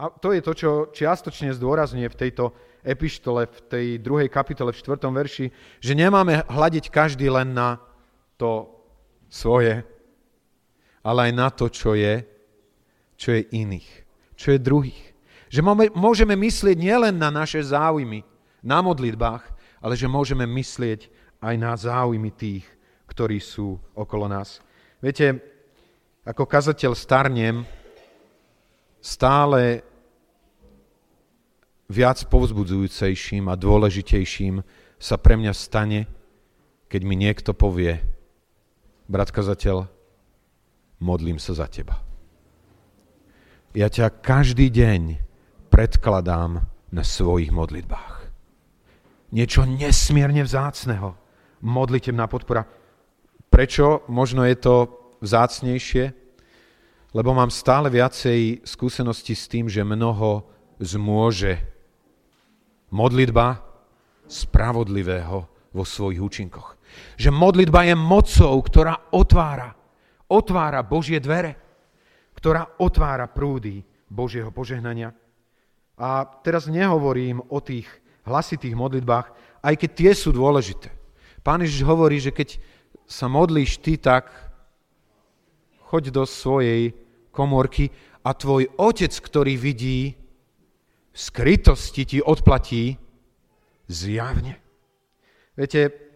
A 0.00 0.08
to 0.08 0.32
je 0.32 0.40
to, 0.40 0.52
čo 0.56 0.70
čiastočne 0.96 1.52
zdôrazňuje 1.52 2.08
v 2.08 2.20
tejto 2.24 2.56
epištole, 2.80 3.44
v 3.44 3.58
tej 3.68 3.86
druhej 4.00 4.32
kapitole, 4.32 4.72
v 4.72 4.80
čtvrtom 4.80 5.12
verši, 5.12 5.52
že 5.84 5.92
nemáme 5.92 6.48
hľadiť 6.48 6.88
každý 6.88 7.28
len 7.28 7.52
na 7.52 7.89
to 8.40 8.72
svoje, 9.28 9.84
ale 11.04 11.28
aj 11.28 11.32
na 11.36 11.48
to, 11.52 11.68
čo 11.68 11.92
je, 11.92 12.24
čo 13.20 13.36
je 13.36 13.44
iných, 13.52 13.90
čo 14.32 14.56
je 14.56 14.64
druhých. 14.64 15.04
Že 15.52 15.92
môžeme 15.92 16.32
myslieť 16.40 16.76
nielen 16.80 17.20
na 17.20 17.28
naše 17.28 17.60
záujmy, 17.60 18.24
na 18.64 18.80
modlitbách, 18.80 19.44
ale 19.84 19.92
že 19.92 20.08
môžeme 20.08 20.48
myslieť 20.48 21.12
aj 21.40 21.54
na 21.60 21.72
záujmy 21.76 22.32
tých, 22.32 22.64
ktorí 23.08 23.36
sú 23.42 23.76
okolo 23.92 24.24
nás. 24.30 24.64
Viete, 25.00 25.40
ako 26.24 26.44
kazateľ 26.44 26.92
starnem, 26.92 27.64
stále 29.00 29.82
viac 31.90 32.22
povzbudzujúcejším 32.28 33.50
a 33.50 33.58
dôležitejším 33.58 34.62
sa 35.00 35.16
pre 35.16 35.34
mňa 35.40 35.52
stane, 35.56 36.06
keď 36.86 37.02
mi 37.02 37.16
niekto 37.16 37.56
povie, 37.56 38.19
brat 39.10 39.34
kazateľ, 39.34 39.90
modlím 41.02 41.42
sa 41.42 41.58
za 41.58 41.66
teba. 41.66 41.98
Ja 43.74 43.90
ťa 43.90 44.22
každý 44.22 44.70
deň 44.70 45.18
predkladám 45.66 46.62
na 46.94 47.02
svojich 47.02 47.50
modlitbách. 47.50 48.30
Niečo 49.34 49.66
nesmierne 49.66 50.42
vzácného. 50.46 51.14
Modlitebná 51.62 52.26
podpora. 52.26 52.66
Prečo? 53.50 54.06
Možno 54.10 54.42
je 54.46 54.56
to 54.58 54.74
vzácnejšie, 55.22 56.14
lebo 57.14 57.30
mám 57.34 57.50
stále 57.50 57.90
viacej 57.90 58.62
skúsenosti 58.66 59.34
s 59.34 59.46
tým, 59.46 59.66
že 59.70 59.86
mnoho 59.86 60.46
zmôže 60.82 61.58
modlitba 62.90 63.62
spravodlivého 64.26 65.46
vo 65.70 65.84
svojich 65.86 66.18
účinkoch. 66.18 66.79
Že 67.16 67.30
modlitba 67.30 67.86
je 67.86 67.94
mocou, 67.96 68.54
ktorá 68.62 69.10
otvára, 69.12 69.76
otvára 70.30 70.80
Božie 70.86 71.20
dvere, 71.20 71.56
ktorá 72.34 72.76
otvára 72.80 73.28
prúdy 73.28 73.84
Božieho 74.08 74.48
požehnania. 74.48 75.12
A 76.00 76.24
teraz 76.24 76.64
nehovorím 76.66 77.44
o 77.52 77.60
tých 77.60 77.86
hlasitých 78.24 78.72
modlitbách, 78.72 79.26
aj 79.60 79.74
keď 79.76 79.90
tie 79.92 80.12
sú 80.16 80.32
dôležité. 80.32 80.88
Pán 81.44 81.60
Ježiš 81.60 81.84
hovorí, 81.84 82.16
že 82.20 82.32
keď 82.32 82.56
sa 83.04 83.28
modlíš 83.28 83.80
ty, 83.84 84.00
tak 84.00 84.32
choď 85.90 86.14
do 86.14 86.24
svojej 86.24 86.94
komórky 87.34 87.90
a 88.22 88.32
tvoj 88.32 88.70
otec, 88.76 89.12
ktorý 89.12 89.56
vidí 89.56 90.14
v 91.10 91.18
skrytosti, 91.18 92.02
ti 92.06 92.18
odplatí 92.22 92.94
zjavne. 93.90 94.56
Viete, 95.58 96.09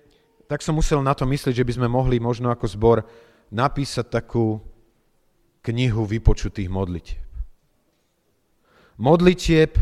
tak 0.55 0.63
som 0.63 0.79
musel 0.79 1.03
na 1.03 1.19
to 1.19 1.27
myslieť, 1.27 1.51
že 1.51 1.67
by 1.67 1.73
sme 1.75 1.89
mohli 1.91 2.23
možno 2.23 2.47
ako 2.47 2.71
zbor 2.71 3.03
napísať 3.51 4.07
takú 4.07 4.63
knihu 5.67 6.07
vypočutých 6.07 6.71
modlitieb. 6.71 7.27
Modlitieb, 9.03 9.75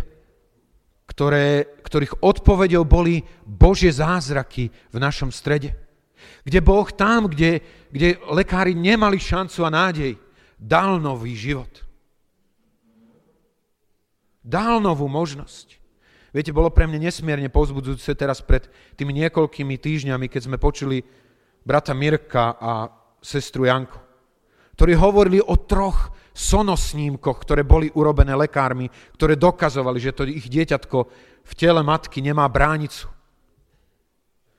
ktoré, 1.05 1.77
ktorých 1.85 2.25
odpovedou 2.25 2.89
boli 2.89 3.21
Božie 3.45 3.93
zázraky 3.93 4.73
v 4.73 4.97
našom 4.97 5.29
strede. 5.29 5.77
Kde 6.41 6.65
Boh 6.65 6.89
tam, 6.89 7.29
kde, 7.29 7.61
kde 7.93 8.17
lekári 8.33 8.73
nemali 8.73 9.21
šancu 9.21 9.69
a 9.69 9.75
nádej, 9.77 10.17
dal 10.57 10.97
nový 10.97 11.37
život. 11.37 11.85
Dal 14.41 14.81
novú 14.81 15.05
možnosť. 15.05 15.82
Viete, 16.33 16.49
bolo 16.49 16.73
pre 16.73 16.89
mňa 16.89 17.13
nesmierne 17.13 17.53
povzbudzujúce 17.53 18.17
teraz 18.17 18.41
pred 18.41 18.65
tými 18.97 19.13
niekoľkými 19.21 19.77
týždňami, 19.77 20.33
keď 20.33 20.49
sme 20.49 20.57
počuli 20.57 21.05
brata 21.61 21.93
Mirka 21.93 22.57
a 22.57 22.89
sestru 23.21 23.69
Janko, 23.69 24.01
ktorí 24.75 24.97
hovorili 24.97 25.39
o 25.45 25.55
troch 25.61 26.09
sonosnímkoch, 26.33 27.45
ktoré 27.45 27.61
boli 27.63 27.93
urobené 27.93 28.33
lekármi, 28.33 28.89
ktoré 29.13 29.37
dokazovali, 29.37 30.01
že 30.01 30.17
to 30.17 30.25
ich 30.25 30.49
dieťatko 30.49 30.99
v 31.45 31.53
tele 31.53 31.85
matky 31.85 32.25
nemá 32.25 32.49
bránicu. 32.49 33.13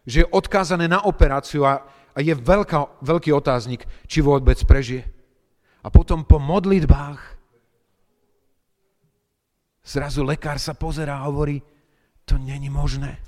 Že 0.05 0.17
je 0.23 0.31
odkázané 0.31 0.85
na 0.85 1.01
operáciu 1.01 1.65
a, 1.65 1.81
a 2.13 2.19
je 2.21 2.37
veľká, 2.37 3.01
veľký 3.01 3.33
otáznik, 3.33 3.89
či 4.05 4.21
vôbec 4.21 4.61
prežije. 4.69 5.09
A 5.81 5.89
potom 5.89 6.21
po 6.21 6.37
modlitbách 6.37 7.32
Zrazu 9.83 10.23
lekár 10.23 10.55
sa 10.63 10.71
pozerá 10.71 11.19
a 11.19 11.27
hovorí, 11.27 11.59
to 12.23 12.39
není 12.39 12.71
možné. 12.71 13.19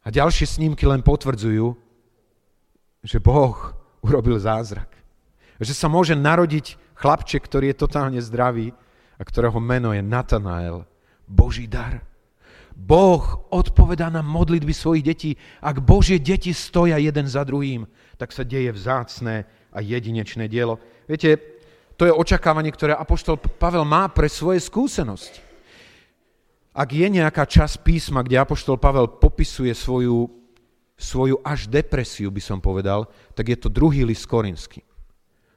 A 0.00 0.08
ďalšie 0.08 0.48
snímky 0.48 0.88
len 0.88 1.04
potvrdzujú, 1.04 1.76
že 3.04 3.20
Boh 3.20 3.76
urobil 4.00 4.40
zázrak. 4.40 4.88
Že 5.60 5.74
sa 5.76 5.92
môže 5.92 6.16
narodiť 6.16 6.80
chlapček, 6.96 7.44
ktorý 7.44 7.70
je 7.70 7.80
totálne 7.84 8.20
zdravý 8.24 8.72
a 9.20 9.22
ktorého 9.22 9.60
meno 9.60 9.92
je 9.92 10.00
Natanael, 10.00 10.88
Boží 11.28 11.68
dar. 11.68 12.00
Boh 12.78 13.44
odpovedá 13.50 14.06
na 14.06 14.22
modlitby 14.22 14.70
svojich 14.70 15.04
detí. 15.04 15.30
Ak 15.58 15.82
Božie 15.82 16.22
deti 16.22 16.54
stoja 16.54 16.96
jeden 16.96 17.26
za 17.26 17.42
druhým, 17.42 17.84
tak 18.16 18.30
sa 18.30 18.46
deje 18.46 18.70
vzácné 18.70 19.44
a 19.74 19.78
jedinečné 19.82 20.46
dielo. 20.46 20.78
Viete, 21.10 21.57
to 21.98 22.06
je 22.06 22.14
očakávanie, 22.14 22.70
ktoré 22.70 22.94
Apoštol 22.94 23.42
Pavel 23.58 23.82
má 23.82 24.06
pre 24.06 24.30
svoje 24.30 24.62
skúsenosti. 24.62 25.42
Ak 26.70 26.94
je 26.94 27.10
nejaká 27.10 27.42
časť 27.42 27.82
písma, 27.82 28.22
kde 28.22 28.38
Apoštol 28.38 28.78
Pavel 28.78 29.18
popisuje 29.18 29.74
svoju, 29.74 30.30
svoju 30.94 31.42
až 31.42 31.66
depresiu, 31.66 32.30
by 32.30 32.38
som 32.38 32.62
povedal, 32.62 33.10
tak 33.34 33.50
je 33.50 33.58
to 33.58 33.66
druhý 33.66 34.06
list 34.06 34.30
Korinský. 34.30 34.86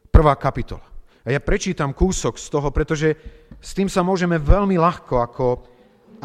Prvá 0.09 0.33
kapitola. 0.33 0.81
A 1.21 1.29
ja 1.29 1.37
prečítam 1.37 1.93
kúsok 1.93 2.41
z 2.41 2.49
toho, 2.49 2.73
pretože 2.73 3.13
s 3.61 3.77
tým 3.77 3.85
sa 3.85 4.01
môžeme 4.01 4.41
veľmi 4.41 4.81
ľahko 4.81 5.21
ako, 5.21 5.47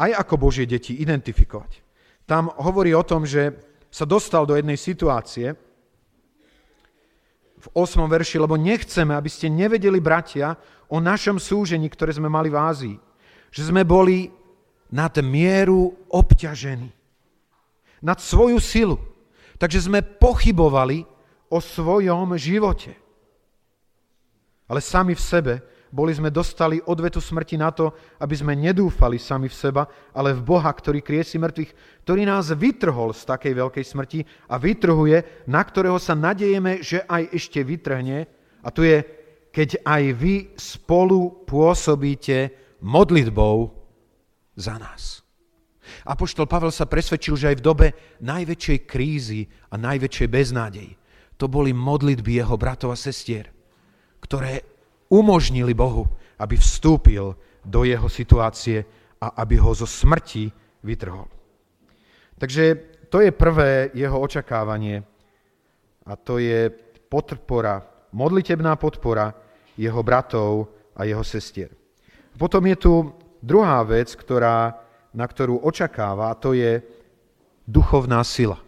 aj 0.01 0.17
ako 0.17 0.33
Božie 0.41 0.65
deti 0.65 0.97
identifikovať. 0.97 1.85
Tam 2.25 2.49
hovorí 2.57 2.89
o 2.97 3.05
tom, 3.05 3.21
že 3.21 3.53
sa 3.93 4.09
dostal 4.09 4.49
do 4.49 4.57
jednej 4.57 4.81
situácie, 4.81 5.53
v 7.67 7.69
8. 7.75 8.07
verši, 8.07 8.39
lebo 8.39 8.55
nechceme, 8.55 9.11
aby 9.11 9.27
ste 9.27 9.51
nevedeli, 9.51 9.99
bratia, 9.99 10.55
o 10.87 11.03
našom 11.03 11.35
súžení, 11.35 11.91
ktoré 11.91 12.15
sme 12.15 12.31
mali 12.31 12.47
v 12.47 12.57
Ázii. 12.57 12.95
Že 13.51 13.75
sme 13.75 13.83
boli 13.83 14.31
nad 14.87 15.11
mieru 15.19 15.91
obťažení. 16.07 16.87
Nad 17.99 18.23
svoju 18.23 18.63
silu. 18.63 18.97
Takže 19.59 19.91
sme 19.91 19.99
pochybovali 19.99 21.03
o 21.51 21.59
svojom 21.59 22.39
živote. 22.39 22.95
Ale 24.67 24.79
sami 24.83 25.15
v 25.15 25.23
sebe 25.23 25.53
boli 25.89 26.11
sme 26.11 26.33
dostali 26.33 26.79
odvetu 26.83 27.23
smrti 27.23 27.55
na 27.55 27.71
to, 27.71 27.95
aby 28.19 28.35
sme 28.35 28.53
nedúfali 28.53 29.15
sami 29.15 29.47
v 29.47 29.55
seba, 29.55 29.83
ale 30.11 30.35
v 30.35 30.43
Boha, 30.43 30.69
ktorý 30.69 30.99
kriesi 30.99 31.39
mŕtvych, 31.39 32.03
ktorý 32.03 32.21
nás 32.27 32.51
vytrhol 32.51 33.15
z 33.15 33.23
takej 33.23 33.53
veľkej 33.55 33.85
smrti 33.85 34.19
a 34.51 34.55
vytrhuje, 34.59 35.47
na 35.47 35.61
ktorého 35.63 35.97
sa 35.97 36.15
nadejeme, 36.15 36.83
že 36.83 37.03
aj 37.07 37.23
ešte 37.31 37.59
vytrhne. 37.63 38.27
A 38.63 38.67
tu 38.69 38.83
je, 38.83 39.03
keď 39.51 39.81
aj 39.87 40.03
vy 40.15 40.35
spolu 40.59 41.47
pôsobíte 41.47 42.51
modlitbou 42.83 43.73
za 44.53 44.75
nás. 44.75 45.23
Apoštol 46.03 46.51
Pavel 46.51 46.71
sa 46.75 46.83
presvedčil, 46.83 47.39
že 47.39 47.49
aj 47.55 47.57
v 47.59 47.65
dobe 47.65 47.87
najväčšej 48.19 48.79
krízy 48.83 49.47
a 49.71 49.79
najväčšej 49.79 50.27
beznádeji 50.27 50.93
to 51.37 51.45
boli 51.45 51.71
modlitby 51.71 52.41
jeho 52.41 52.57
bratov 52.57 52.91
a 52.91 52.97
sestier, 52.97 53.53
ktoré 54.19 54.76
umožnili 55.09 55.73
Bohu, 55.73 56.07
aby 56.39 56.55
vstúpil 56.57 57.35
do 57.65 57.83
jeho 57.83 58.07
situácie 58.07 58.85
a 59.17 59.41
aby 59.41 59.57
ho 59.57 59.73
zo 59.73 59.89
smrti 59.89 60.51
vytrhol. 60.83 61.27
Takže 62.37 62.63
to 63.09 63.23
je 63.23 63.31
prvé 63.33 63.89
jeho 63.97 64.19
očakávanie 64.19 65.01
a 66.05 66.13
to 66.15 66.37
je 66.37 66.69
podpora, 67.09 67.81
modlitebná 68.13 68.75
podpora 68.75 69.33
jeho 69.75 70.01
bratov 70.03 70.69
a 70.95 71.03
jeho 71.03 71.23
sestier. 71.23 71.73
Potom 72.37 72.61
je 72.69 72.77
tu 72.77 72.93
druhá 73.41 73.81
vec, 73.83 74.13
ktorá, 74.13 74.77
na 75.13 75.25
ktorú 75.25 75.65
očakáva, 75.65 76.29
a 76.29 76.37
to 76.37 76.53
je 76.53 76.79
duchovná 77.65 78.21
sila. 78.21 78.61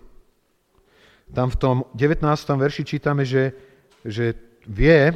Tam 1.29 1.53
v 1.53 1.57
tom 1.61 1.75
19. 1.93 2.25
verši 2.57 2.83
čítame, 2.83 3.21
že, 3.21 3.53
že 4.01 4.33
vie, 4.65 5.13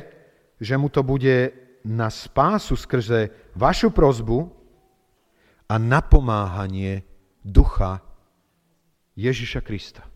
že 0.63 0.79
mu 0.79 0.87
to 0.87 1.03
bude 1.03 1.51
na 1.83 2.07
spásu 2.07 2.79
skrze 2.79 3.51
vašu 3.59 3.91
prozbu 3.91 4.47
a 5.67 5.75
napomáhanie 5.75 7.03
ducha 7.43 7.99
Ježiša 9.19 9.59
Krista. 9.59 10.07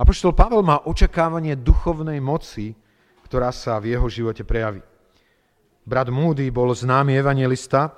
Apoštol 0.00 0.32
Pavel 0.32 0.62
má 0.64 0.86
očakávanie 0.86 1.58
duchovnej 1.58 2.22
moci, 2.22 2.72
ktorá 3.26 3.52
sa 3.52 3.76
v 3.82 3.98
jeho 3.98 4.06
živote 4.08 4.46
prejaví. 4.46 4.80
Brat 5.84 6.08
Moody 6.08 6.48
bol 6.48 6.72
známy 6.72 7.20
evangelista 7.20 7.92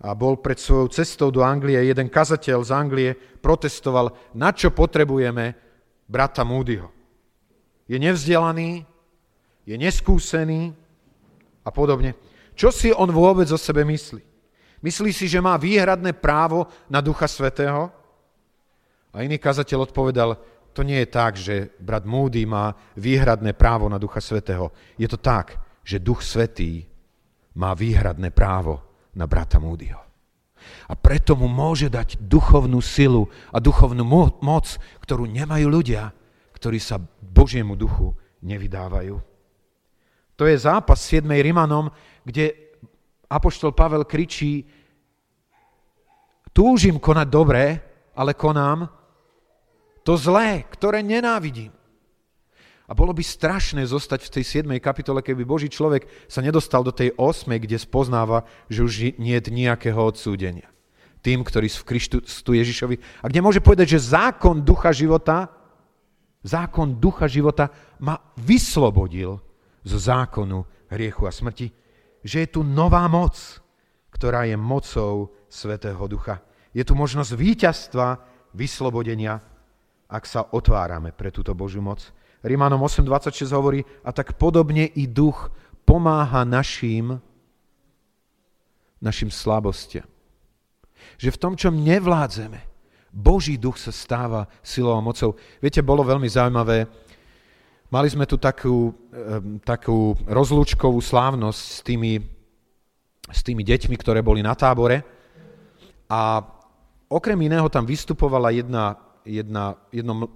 a 0.00 0.14
bol 0.16 0.40
pred 0.40 0.56
svojou 0.56 0.88
cestou 0.88 1.28
do 1.28 1.44
Anglie. 1.44 1.76
Jeden 1.76 2.08
kazateľ 2.08 2.58
z 2.64 2.70
Anglie 2.72 3.10
protestoval, 3.42 4.32
na 4.38 4.54
čo 4.54 4.72
potrebujeme 4.72 5.52
brata 6.08 6.46
Moodyho. 6.46 6.88
Je 7.90 8.00
nevzdelaný, 8.00 8.86
je 9.66 9.74
neskúsený 9.74 10.70
a 11.66 11.68
podobne. 11.74 12.14
Čo 12.54 12.70
si 12.70 12.94
on 12.94 13.10
vôbec 13.10 13.50
o 13.50 13.58
sebe 13.58 13.82
myslí? 13.82 14.22
Myslí 14.80 15.10
si, 15.10 15.26
že 15.26 15.42
má 15.42 15.58
výhradné 15.58 16.14
právo 16.14 16.70
na 16.86 17.02
Ducha 17.02 17.26
Svetého? 17.26 17.90
A 19.10 19.26
iný 19.26 19.36
kazateľ 19.42 19.90
odpovedal, 19.90 20.38
to 20.70 20.86
nie 20.86 21.02
je 21.02 21.08
tak, 21.08 21.32
že 21.34 21.74
brat 21.80 22.06
Moody 22.06 22.46
má 22.46 22.70
výhradné 22.94 23.56
právo 23.56 23.90
na 23.90 23.98
Ducha 23.98 24.22
Svetého. 24.22 24.70
Je 24.94 25.08
to 25.10 25.18
tak, 25.18 25.58
že 25.82 25.98
Duch 25.98 26.22
Svetý 26.22 26.86
má 27.56 27.74
výhradné 27.74 28.30
právo 28.30 28.84
na 29.16 29.24
brata 29.24 29.56
Moodyho. 29.56 29.98
A 30.86 30.94
preto 30.94 31.34
mu 31.34 31.48
môže 31.48 31.88
dať 31.88 32.20
duchovnú 32.20 32.78
silu 32.84 33.26
a 33.50 33.58
duchovnú 33.58 34.04
moc, 34.42 34.66
ktorú 35.02 35.24
nemajú 35.24 35.66
ľudia, 35.66 36.12
ktorí 36.52 36.78
sa 36.78 37.00
Božiemu 37.22 37.74
duchu 37.74 38.12
nevydávajú. 38.44 39.35
To 40.36 40.44
je 40.44 40.56
zápas 40.60 41.00
7. 41.00 41.24
Rimanom, 41.24 41.88
kde 42.24 42.52
Apoštol 43.26 43.72
Pavel 43.72 44.04
kričí, 44.04 44.68
túžim 46.52 47.00
konať 47.00 47.26
dobré, 47.28 47.64
ale 48.16 48.32
konám 48.32 48.88
to 50.06 50.14
zlé, 50.14 50.64
ktoré 50.70 51.02
nenávidím. 51.02 51.74
A 52.86 52.94
bolo 52.94 53.10
by 53.10 53.18
strašné 53.18 53.82
zostať 53.82 54.30
v 54.30 54.32
tej 54.38 54.44
7. 54.62 54.78
kapitole, 54.78 55.18
keby 55.18 55.42
Boží 55.42 55.66
človek 55.66 56.06
sa 56.30 56.38
nedostal 56.38 56.86
do 56.86 56.94
tej 56.94 57.10
8., 57.18 57.50
kde 57.58 57.82
spoznáva, 57.82 58.46
že 58.70 58.86
už 58.86 58.92
nie 59.18 59.34
je 59.34 59.50
nejakého 59.50 59.98
odsúdenia. 59.98 60.70
Tým, 61.18 61.42
ktorí 61.42 61.66
sú 61.66 61.82
v 61.82 61.98
Kristu 61.98 62.50
Ježišovi. 62.54 63.26
A 63.26 63.26
kde 63.26 63.42
môže 63.42 63.58
povedať, 63.58 63.98
že 63.98 64.14
zákon 64.14 64.62
ducha 64.62 64.94
života, 64.94 65.50
zákon 66.46 66.94
ducha 67.02 67.26
života 67.26 67.74
ma 67.98 68.14
vyslobodil 68.38 69.42
zo 69.86 69.98
zákonu 70.02 70.66
hriechu 70.90 71.30
a 71.30 71.32
smrti, 71.32 71.70
že 72.26 72.42
je 72.42 72.48
tu 72.50 72.66
nová 72.66 73.06
moc, 73.06 73.38
ktorá 74.10 74.42
je 74.50 74.58
mocou 74.58 75.30
Svetého 75.46 76.02
Ducha. 76.10 76.42
Je 76.74 76.82
tu 76.82 76.98
možnosť 76.98 77.30
víťazstva, 77.38 78.18
vyslobodenia, 78.50 79.38
ak 80.10 80.24
sa 80.26 80.50
otvárame 80.50 81.14
pre 81.14 81.30
túto 81.30 81.54
Božiu 81.54 81.80
moc. 81.82 82.02
Rímanom 82.42 82.82
8.26 82.82 83.46
hovorí, 83.54 83.80
a 84.02 84.10
tak 84.10 84.34
podobne 84.34 84.90
i 84.98 85.06
duch 85.06 85.50
pomáha 85.86 86.42
našim, 86.42 87.18
našim 88.98 89.30
slabostiam. 89.30 90.06
Že 91.16 91.30
v 91.30 91.40
tom, 91.40 91.52
čo 91.54 91.70
nevládzeme, 91.70 92.58
Boží 93.16 93.56
duch 93.56 93.80
sa 93.80 93.94
stáva 93.94 94.44
silou 94.60 94.98
a 94.98 95.00
mocou. 95.00 95.38
Viete, 95.62 95.80
bolo 95.80 96.04
veľmi 96.04 96.28
zaujímavé, 96.28 96.84
Mali 97.86 98.10
sme 98.10 98.26
tu 98.26 98.34
takú, 98.34 98.90
takú 99.62 100.18
rozlúčkovú 100.26 100.98
slávnosť 100.98 101.62
s 101.62 101.78
tými, 101.86 102.18
s 103.30 103.40
tými 103.46 103.62
deťmi, 103.62 103.94
ktoré 103.94 104.26
boli 104.26 104.42
na 104.42 104.58
tábore. 104.58 105.06
A 106.10 106.42
okrem 107.06 107.38
iného 107.46 107.70
tam 107.70 107.86
vystupovala 107.86 108.50
jedna, 108.50 108.98
jedna, 109.22 109.78
jedno 109.94 110.26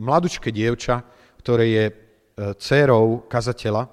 mladučké 0.00 0.48
dievča, 0.48 1.04
ktoré 1.44 1.64
je 1.68 1.84
e, 1.84 1.94
dcérou 2.56 3.28
kazateľa. 3.28 3.84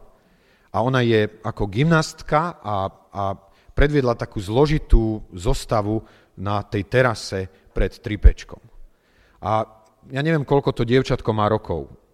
A 0.71 0.77
ona 0.79 1.03
je 1.03 1.27
ako 1.43 1.67
gymnastka 1.67 2.55
a, 2.63 2.87
a 3.11 3.23
predviedla 3.75 4.15
takú 4.15 4.39
zložitú 4.39 5.27
zostavu 5.35 6.07
na 6.39 6.63
tej 6.63 6.87
terase 6.87 7.51
pred 7.75 7.91
tripečkom. 7.99 8.63
A 9.43 9.67
ja 10.07 10.21
neviem, 10.23 10.47
koľko 10.47 10.71
to 10.71 10.87
dievčatko 10.87 11.35
má 11.35 11.51
rokov 11.51 12.06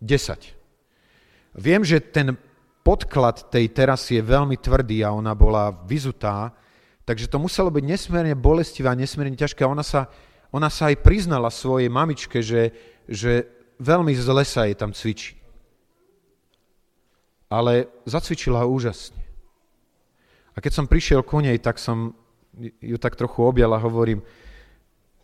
10. 0.00 1.56
Viem, 1.56 1.82
že 1.84 2.04
ten 2.04 2.36
podklad 2.84 3.50
tej 3.50 3.72
terasy 3.72 4.20
je 4.20 4.28
veľmi 4.30 4.54
tvrdý 4.60 5.02
a 5.02 5.10
ona 5.10 5.34
bola 5.34 5.72
vyzutá, 5.72 6.54
takže 7.02 7.26
to 7.26 7.42
muselo 7.42 7.72
byť 7.72 7.82
nesmierne 7.82 8.38
bolestivé 8.38 8.92
a 8.92 8.98
nesmierne 8.98 9.34
ťažké. 9.34 9.66
Ona 9.66 9.82
sa, 9.82 10.06
ona 10.54 10.70
sa 10.70 10.92
aj 10.92 11.02
priznala 11.02 11.50
svojej 11.50 11.90
mamičke, 11.90 12.38
že, 12.44 12.70
že 13.10 13.48
veľmi 13.82 14.14
zle 14.14 14.44
sa 14.46 14.70
jej 14.70 14.76
tam 14.78 14.94
cvičí. 14.94 15.34
Ale 17.50 17.90
zacvičila 18.06 18.66
úžasne. 18.66 19.22
A 20.54 20.62
keď 20.62 20.72
som 20.72 20.90
prišiel 20.90 21.26
ku 21.26 21.42
nej, 21.42 21.58
tak 21.58 21.82
som 21.82 22.16
ju 22.80 22.96
tak 22.96 23.18
trochu 23.18 23.44
objal 23.44 23.74
a 23.76 23.82
hovorím, 23.82 24.24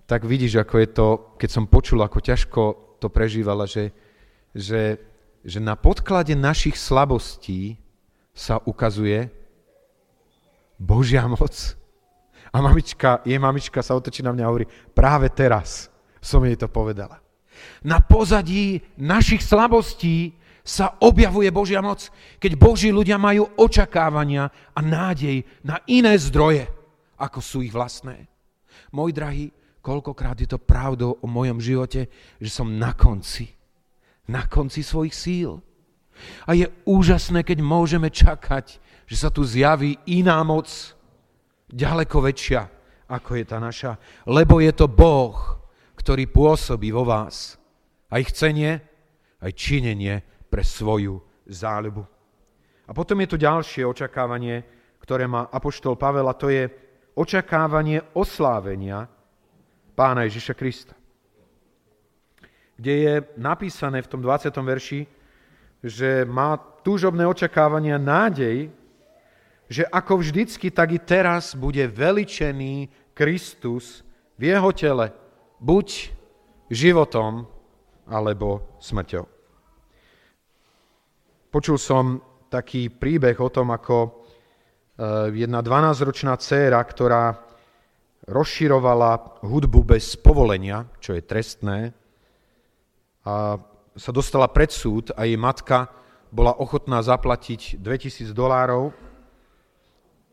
tak 0.05 0.29
vidíš, 0.29 0.61
ako 0.61 0.75
je 0.77 0.89
to, 0.93 1.09
keď 1.41 1.51
som 1.51 1.65
počul, 1.71 2.05
ako 2.05 2.19
ťažko 2.21 2.63
to 3.01 3.09
prežívala, 3.09 3.65
že, 3.65 3.91
že, 4.53 5.01
že 5.43 5.59
na 5.59 5.75
podklade 5.75 6.37
našich 6.37 6.77
slabostí 6.77 7.81
sa 8.33 8.61
ukazuje 8.65 9.29
Božia 10.81 11.25
moc. 11.29 11.77
A 12.53 12.61
mamička, 12.61 13.25
jej 13.25 13.41
mamička 13.41 13.81
sa 13.81 13.97
otočí 13.97 14.21
na 14.21 14.33
mňa 14.33 14.45
a 14.45 14.51
hovorí, 14.51 14.67
práve 14.93 15.33
teraz 15.33 15.89
som 16.21 16.45
jej 16.45 16.57
to 16.57 16.69
povedala. 16.69 17.21
Na 17.85 18.01
pozadí 18.01 18.81
našich 19.01 19.41
slabostí 19.41 20.37
sa 20.63 20.95
objavuje 21.03 21.51
Božia 21.51 21.83
moc, 21.83 22.13
keď 22.39 22.53
Boží 22.55 22.95
ľudia 22.95 23.19
majú 23.19 23.51
očakávania 23.59 24.47
a 24.77 24.81
nádej 24.81 25.43
na 25.67 25.83
iné 25.91 26.15
zdroje, 26.21 26.71
ako 27.19 27.39
sú 27.43 27.59
ich 27.67 27.75
vlastné. 27.75 28.31
Môj 28.95 29.11
drahý, 29.11 29.51
koľkokrát 29.83 30.39
je 30.39 30.47
to 30.47 30.63
pravdou 30.63 31.19
o 31.19 31.27
mojom 31.27 31.59
živote, 31.59 32.07
že 32.39 32.51
som 32.53 32.71
na 32.71 32.95
konci 32.95 33.62
na 34.29 34.47
konci 34.47 34.83
svojich 34.83 35.15
síl. 35.15 35.63
A 36.47 36.55
je 36.55 36.71
úžasné, 36.87 37.43
keď 37.43 37.59
môžeme 37.65 38.13
čakať, 38.13 38.79
že 39.09 39.17
sa 39.19 39.29
tu 39.33 39.43
zjaví 39.43 39.99
iná 40.07 40.39
moc, 40.47 40.69
ďaleko 41.73 42.23
väčšia, 42.23 42.63
ako 43.09 43.31
je 43.41 43.45
tá 43.45 43.59
naša. 43.59 43.99
Lebo 44.29 44.61
je 44.63 44.73
to 44.73 44.87
Boh, 44.87 45.37
ktorý 45.99 46.29
pôsobí 46.31 46.93
vo 46.93 47.03
vás 47.03 47.59
aj 48.13 48.23
chcenie, 48.31 48.79
aj 49.41 49.53
činenie 49.57 50.21
pre 50.53 50.63
svoju 50.63 51.19
záľubu. 51.49 52.05
A 52.87 52.91
potom 52.93 53.17
je 53.25 53.29
tu 53.33 53.37
ďalšie 53.41 53.89
očakávanie, 53.89 54.63
ktoré 55.01 55.25
má 55.25 55.49
Apoštol 55.49 55.97
Pavel, 55.97 56.29
a 56.29 56.37
to 56.37 56.53
je 56.53 56.69
očakávanie 57.17 58.05
oslávenia 58.13 59.09
pána 59.97 60.29
Ježiša 60.29 60.55
Krista. 60.55 60.95
Kde 62.77 62.95
je 62.95 63.15
napísané 63.37 64.03
v 64.03 64.11
tom 64.11 64.21
20. 64.25 64.53
verši, 64.53 65.07
že 65.83 66.23
má 66.25 66.57
túžobné 66.87 67.27
očakávania 67.27 67.99
nádej, 67.99 68.71
že 69.73 69.89
ako 69.89 70.21
vždycky, 70.21 70.69
tak 70.69 70.93
i 70.93 71.01
teraz 71.01 71.57
bude 71.57 71.83
veličený 71.89 72.93
Kristus 73.17 74.05
v 74.37 74.53
jeho 74.53 74.71
tele, 74.77 75.13
buď 75.59 76.13
životom 76.69 77.49
alebo 78.05 78.77
smrťou. 78.81 79.25
Počul 81.53 81.77
som 81.77 82.21
taký 82.49 82.89
príbeh 82.89 83.37
o 83.41 83.49
tom, 83.49 83.73
ako 83.73 83.97
e, 84.05 84.11
jedna 85.37 85.61
12-ročná 85.65 86.37
dcéra, 86.37 86.81
ktorá 86.85 87.33
rozširovala 88.29 89.45
hudbu 89.45 89.97
bez 89.97 90.17
povolenia, 90.21 90.89
čo 91.01 91.17
je 91.17 91.23
trestné, 91.25 91.93
a 93.23 93.59
sa 93.95 94.11
dostala 94.11 94.49
pred 94.49 94.73
súd 94.73 95.13
a 95.15 95.29
jej 95.29 95.37
matka 95.37 95.91
bola 96.33 96.57
ochotná 96.57 97.05
zaplatiť 97.05 97.77
2000 97.79 98.33
dolárov 98.33 98.91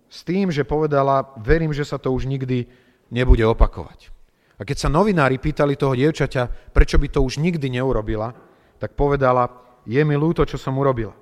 s 0.10 0.25
tým, 0.25 0.49
že 0.49 0.65
povedala, 0.65 1.36
verím, 1.38 1.75
že 1.75 1.86
sa 1.86 2.02
to 2.02 2.10
už 2.10 2.25
nikdy 2.25 2.65
nebude 3.13 3.45
opakovať. 3.45 4.10
A 4.60 4.65
keď 4.67 4.88
sa 4.88 4.89
novinári 4.89 5.38
pýtali 5.38 5.78
toho 5.78 5.95
dievčaťa, 5.95 6.73
prečo 6.73 6.97
by 6.97 7.08
to 7.08 7.19
už 7.23 7.39
nikdy 7.39 7.69
neurobila, 7.69 8.34
tak 8.82 8.97
povedala, 8.97 9.47
je 9.86 10.02
mi 10.04 10.15
ľúto, 10.17 10.43
čo 10.43 10.60
som 10.60 10.75
urobila. 10.75 11.15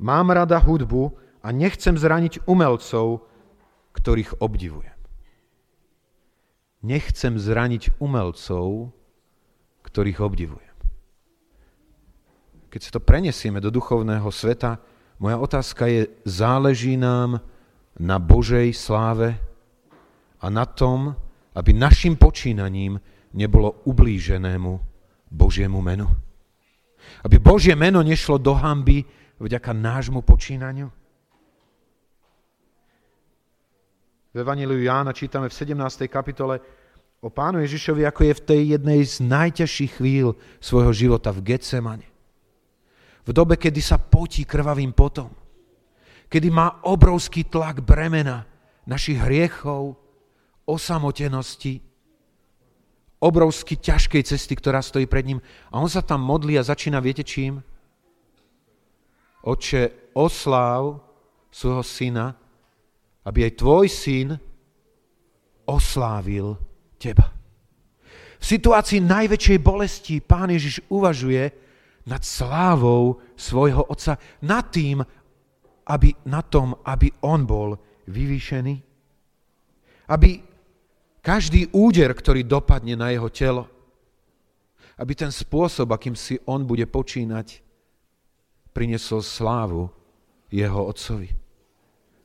Mám 0.00 0.32
rada 0.32 0.56
hudbu 0.56 1.12
a 1.44 1.52
nechcem 1.52 1.98
zraniť 1.98 2.48
umelcov, 2.48 3.26
ktorých 3.92 4.40
obdivujem. 4.40 4.96
Nechcem 6.82 7.36
zraniť 7.38 8.00
umelcov, 8.00 8.90
ktorých 9.84 10.18
obdivujem. 10.24 10.71
Keď 12.72 12.80
sa 12.80 12.96
to 12.96 13.04
prenesieme 13.04 13.60
do 13.60 13.68
duchovného 13.68 14.32
sveta, 14.32 14.80
moja 15.20 15.36
otázka 15.36 15.92
je, 15.92 16.08
záleží 16.24 16.96
nám 16.96 17.44
na 18.00 18.16
Božej 18.16 18.72
sláve 18.72 19.36
a 20.40 20.48
na 20.48 20.64
tom, 20.64 21.12
aby 21.52 21.76
našim 21.76 22.16
počínaním 22.16 22.96
nebolo 23.36 23.84
ublíženému 23.84 24.80
Božiemu 25.28 25.84
menu. 25.84 26.08
Aby 27.20 27.36
Božie 27.36 27.76
meno 27.76 28.00
nešlo 28.00 28.40
do 28.40 28.56
hamby 28.56 29.04
vďaka 29.36 29.76
nášmu 29.76 30.24
počínaniu. 30.24 30.88
V 34.32 34.36
Evangeliu 34.40 34.80
Jána 34.80 35.12
čítame 35.12 35.52
v 35.52 35.56
17. 35.60 36.08
kapitole 36.08 36.56
o 37.20 37.28
pánu 37.28 37.60
Ježišovi, 37.60 38.08
ako 38.08 38.32
je 38.32 38.34
v 38.40 38.44
tej 38.48 38.60
jednej 38.80 39.00
z 39.04 39.20
najťažších 39.28 40.00
chvíľ 40.00 40.32
svojho 40.56 40.96
života 40.96 41.28
v 41.36 41.52
Getsemane 41.52 42.11
v 43.22 43.30
dobe, 43.30 43.54
kedy 43.54 43.78
sa 43.78 44.02
potí 44.02 44.42
krvavým 44.42 44.90
potom, 44.90 45.30
kedy 46.26 46.48
má 46.50 46.82
obrovský 46.86 47.46
tlak 47.46 47.82
bremena 47.82 48.46
našich 48.86 49.18
hriechov, 49.18 49.94
osamotenosti, 50.66 51.82
obrovsky 53.22 53.78
ťažkej 53.78 54.22
cesty, 54.26 54.58
ktorá 54.58 54.82
stojí 54.82 55.06
pred 55.06 55.22
ním. 55.22 55.38
A 55.70 55.78
on 55.78 55.86
sa 55.86 56.02
tam 56.02 56.26
modlí 56.26 56.58
a 56.58 56.66
začína, 56.66 56.98
viete 56.98 57.22
čím? 57.22 57.62
Oče, 59.46 60.14
osláv 60.18 60.98
svojho 61.50 61.82
syna, 61.86 62.34
aby 63.22 63.46
aj 63.46 63.58
tvoj 63.62 63.86
syn 63.86 64.28
oslávil 65.66 66.58
teba. 66.98 67.30
V 68.42 68.44
situácii 68.58 68.98
najväčšej 68.98 69.58
bolesti 69.62 70.18
pán 70.18 70.50
Ježiš 70.50 70.82
uvažuje, 70.90 71.54
nad 72.06 72.22
slávou 72.22 73.22
svojho 73.38 73.86
otca, 73.86 74.18
nad 74.42 74.66
tým, 74.70 75.02
aby, 75.86 76.14
na 76.26 76.42
tom, 76.42 76.74
aby 76.86 77.10
on 77.22 77.46
bol 77.46 77.78
vyvýšený. 78.10 78.74
Aby 80.10 80.42
každý 81.22 81.70
úder, 81.70 82.10
ktorý 82.14 82.42
dopadne 82.42 82.98
na 82.98 83.14
jeho 83.14 83.30
telo, 83.30 83.64
aby 84.98 85.12
ten 85.14 85.30
spôsob, 85.30 85.90
akým 85.90 86.18
si 86.18 86.38
on 86.46 86.66
bude 86.66 86.84
počínať, 86.86 87.62
priniesol 88.74 89.22
slávu 89.22 89.88
jeho 90.52 90.80
otcovi. 90.86 91.30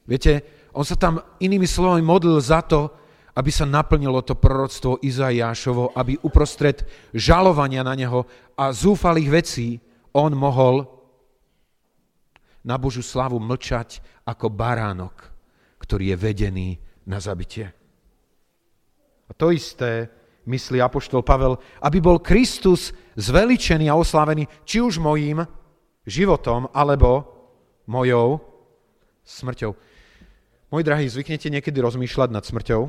Viete, 0.08 0.44
on 0.72 0.84
sa 0.88 0.96
tam 0.96 1.20
inými 1.42 1.68
slovami 1.68 2.04
modlil 2.04 2.40
za 2.40 2.63
to, 2.63 2.92
aby 3.38 3.54
sa 3.54 3.69
naplnilo 3.69 4.26
to 4.26 4.34
proroctvo 4.34 4.97
Izaiášovo, 5.06 5.93
aby 5.93 6.17
uprostred 6.26 6.82
žalovania 7.13 7.86
na 7.86 7.93
neho 7.93 8.26
a 8.58 8.73
zúfalých 8.73 9.30
vecí 9.30 9.78
on 10.10 10.34
mohol 10.34 10.89
na 12.65 12.82
Božú 12.82 13.06
slavu 13.06 13.38
mlčať 13.38 14.02
ako 14.26 14.50
baránok, 14.50 15.30
ktorý 15.78 16.12
je 16.12 16.17
vedený 16.17 16.69
na 17.06 17.21
zabitie. 17.21 17.69
A 19.30 19.32
to 19.38 19.54
isté 19.54 20.10
myslí 20.50 20.82
Apoštol 20.82 21.21
Pavel, 21.21 21.62
aby 21.86 22.02
bol 22.02 22.17
Kristus 22.17 22.89
zveličený 23.13 23.86
a 23.86 24.00
oslávený 24.00 24.50
či 24.65 24.82
už 24.82 24.97
mojím 24.97 25.45
životom, 26.08 26.71
alebo 26.73 27.28
mojou 27.86 28.39
smrťou. 29.28 29.71
Moji 30.71 30.84
drahí, 30.84 31.06
zvyknete 31.08 31.52
niekedy 31.52 31.78
rozmýšľať 31.84 32.30
nad 32.32 32.43
smrťou? 32.43 32.82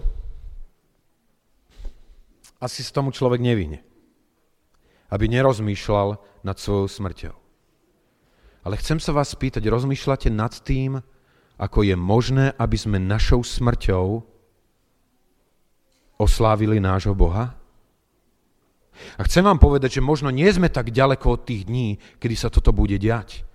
Asi 2.59 2.83
s 2.83 2.95
tomu 2.95 3.15
človek 3.15 3.39
nevyhne. 3.39 3.83
Aby 5.09 5.31
nerozmýšľal 5.33 6.21
nad 6.45 6.57
svojou 6.59 6.87
smrťou. 6.91 7.35
Ale 8.67 8.75
chcem 8.83 9.01
sa 9.01 9.15
vás 9.15 9.33
spýtať, 9.33 9.65
rozmýšľate 9.65 10.29
nad 10.29 10.53
tým, 10.61 11.01
ako 11.59 11.79
je 11.83 11.97
možné, 11.97 12.53
aby 12.59 12.77
sme 12.77 13.01
našou 13.01 13.41
smrťou 13.41 14.23
oslávili 16.19 16.83
nášho 16.83 17.15
Boha? 17.15 17.55
A 19.15 19.23
chcem 19.25 19.47
vám 19.47 19.63
povedať, 19.63 19.99
že 19.99 20.03
možno 20.03 20.29
nie 20.35 20.51
sme 20.51 20.67
tak 20.69 20.91
ďaleko 20.91 21.39
od 21.39 21.41
tých 21.47 21.71
dní, 21.71 22.03
kedy 22.19 22.35
sa 22.35 22.51
toto 22.51 22.75
bude 22.75 22.99
diať. 22.99 23.47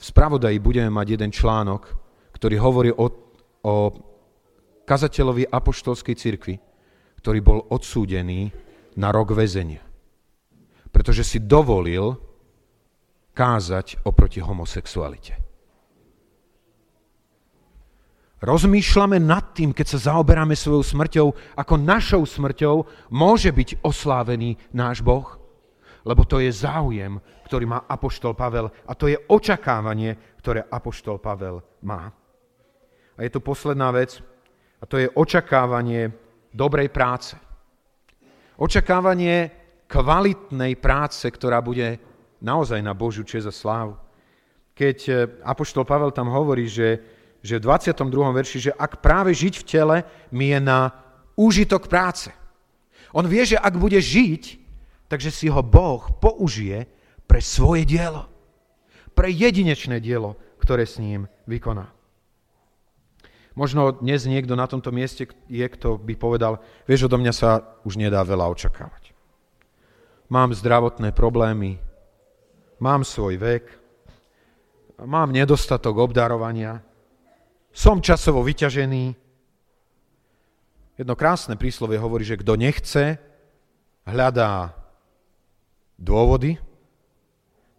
V 0.00 0.04
spravodaji 0.04 0.56
budeme 0.58 0.88
mať 0.88 1.06
jeden 1.20 1.30
článok, 1.30 1.92
ktorý 2.32 2.56
hovorí 2.56 2.90
o, 2.96 3.06
o 3.62 3.74
kazateľovi 4.88 5.52
apoštolskej 5.52 6.14
cirkvi, 6.16 6.54
ktorý 7.28 7.44
bol 7.44 7.60
odsúdený 7.68 8.48
na 8.96 9.12
rok 9.12 9.36
väzenia. 9.36 9.84
Pretože 10.88 11.20
si 11.20 11.44
dovolil 11.44 12.16
kázať 13.36 14.00
oproti 14.08 14.40
homosexualite. 14.40 15.36
Rozmýšľame 18.40 19.20
nad 19.20 19.52
tým, 19.52 19.76
keď 19.76 19.86
sa 19.92 20.08
zaoberáme 20.08 20.56
svojou 20.56 20.80
smrťou, 20.80 21.28
ako 21.52 21.74
našou 21.76 22.24
smrťou 22.24 22.88
môže 23.12 23.52
byť 23.52 23.84
oslávený 23.84 24.56
náš 24.72 25.04
Boh, 25.04 25.28
lebo 26.08 26.24
to 26.24 26.40
je 26.40 26.48
záujem, 26.48 27.20
ktorý 27.44 27.68
má 27.68 27.84
Apoštol 27.84 28.32
Pavel 28.32 28.72
a 28.88 28.96
to 28.96 29.04
je 29.04 29.20
očakávanie, 29.28 30.16
ktoré 30.40 30.64
Apoštol 30.64 31.20
Pavel 31.20 31.60
má. 31.84 32.08
A 32.08 33.20
je 33.20 33.28
tu 33.28 33.44
posledná 33.44 33.92
vec, 33.92 34.16
a 34.80 34.88
to 34.88 34.96
je 34.96 35.12
očakávanie 35.12 36.27
dobrej 36.52 36.88
práce. 36.88 37.36
Očakávanie 38.58 39.50
kvalitnej 39.88 40.76
práce, 40.76 41.24
ktorá 41.30 41.62
bude 41.62 41.96
naozaj 42.42 42.78
na 42.82 42.92
Božiu 42.92 43.24
čest 43.24 43.48
a 43.48 43.54
slávu. 43.54 43.96
Keď 44.76 44.98
e, 45.08 45.12
Apoštol 45.42 45.82
Pavel 45.82 46.14
tam 46.14 46.30
hovorí, 46.30 46.70
že, 46.70 47.02
že 47.42 47.58
v 47.58 47.66
22. 47.66 48.04
verši, 48.30 48.58
že 48.70 48.72
ak 48.76 49.02
práve 49.02 49.34
žiť 49.34 49.54
v 49.58 49.66
tele 49.66 49.96
mi 50.30 50.54
je 50.54 50.60
na 50.62 50.92
úžitok 51.34 51.90
práce. 51.90 52.30
On 53.10 53.24
vie, 53.24 53.42
že 53.42 53.58
ak 53.58 53.74
bude 53.74 53.98
žiť, 53.98 54.60
takže 55.08 55.32
si 55.32 55.46
ho 55.48 55.62
Boh 55.64 56.04
použije 56.20 56.86
pre 57.24 57.40
svoje 57.40 57.88
dielo. 57.88 58.28
Pre 59.16 59.26
jedinečné 59.26 59.98
dielo, 59.98 60.38
ktoré 60.62 60.86
s 60.86 61.00
ním 61.00 61.26
vykoná. 61.48 61.97
Možno 63.58 63.90
dnes 63.90 64.22
niekto 64.22 64.54
na 64.54 64.70
tomto 64.70 64.94
mieste 64.94 65.26
je, 65.50 65.66
kto 65.66 65.98
by 65.98 66.14
povedal, 66.14 66.62
vieš, 66.86 67.10
odo 67.10 67.18
mňa 67.18 67.34
sa 67.34 67.66
už 67.82 67.98
nedá 67.98 68.22
veľa 68.22 68.46
očakávať. 68.54 69.10
Mám 70.30 70.54
zdravotné 70.54 71.10
problémy, 71.10 71.82
mám 72.78 73.02
svoj 73.02 73.34
vek, 73.34 73.66
mám 75.02 75.34
nedostatok 75.34 76.06
obdarovania, 76.06 76.86
som 77.74 77.98
časovo 77.98 78.46
vyťažený. 78.46 79.04
Jedno 80.94 81.18
krásne 81.18 81.58
príslovie 81.58 81.98
hovorí, 81.98 82.22
že 82.22 82.38
kto 82.38 82.54
nechce, 82.54 83.18
hľadá 84.06 84.70
dôvody, 85.98 86.62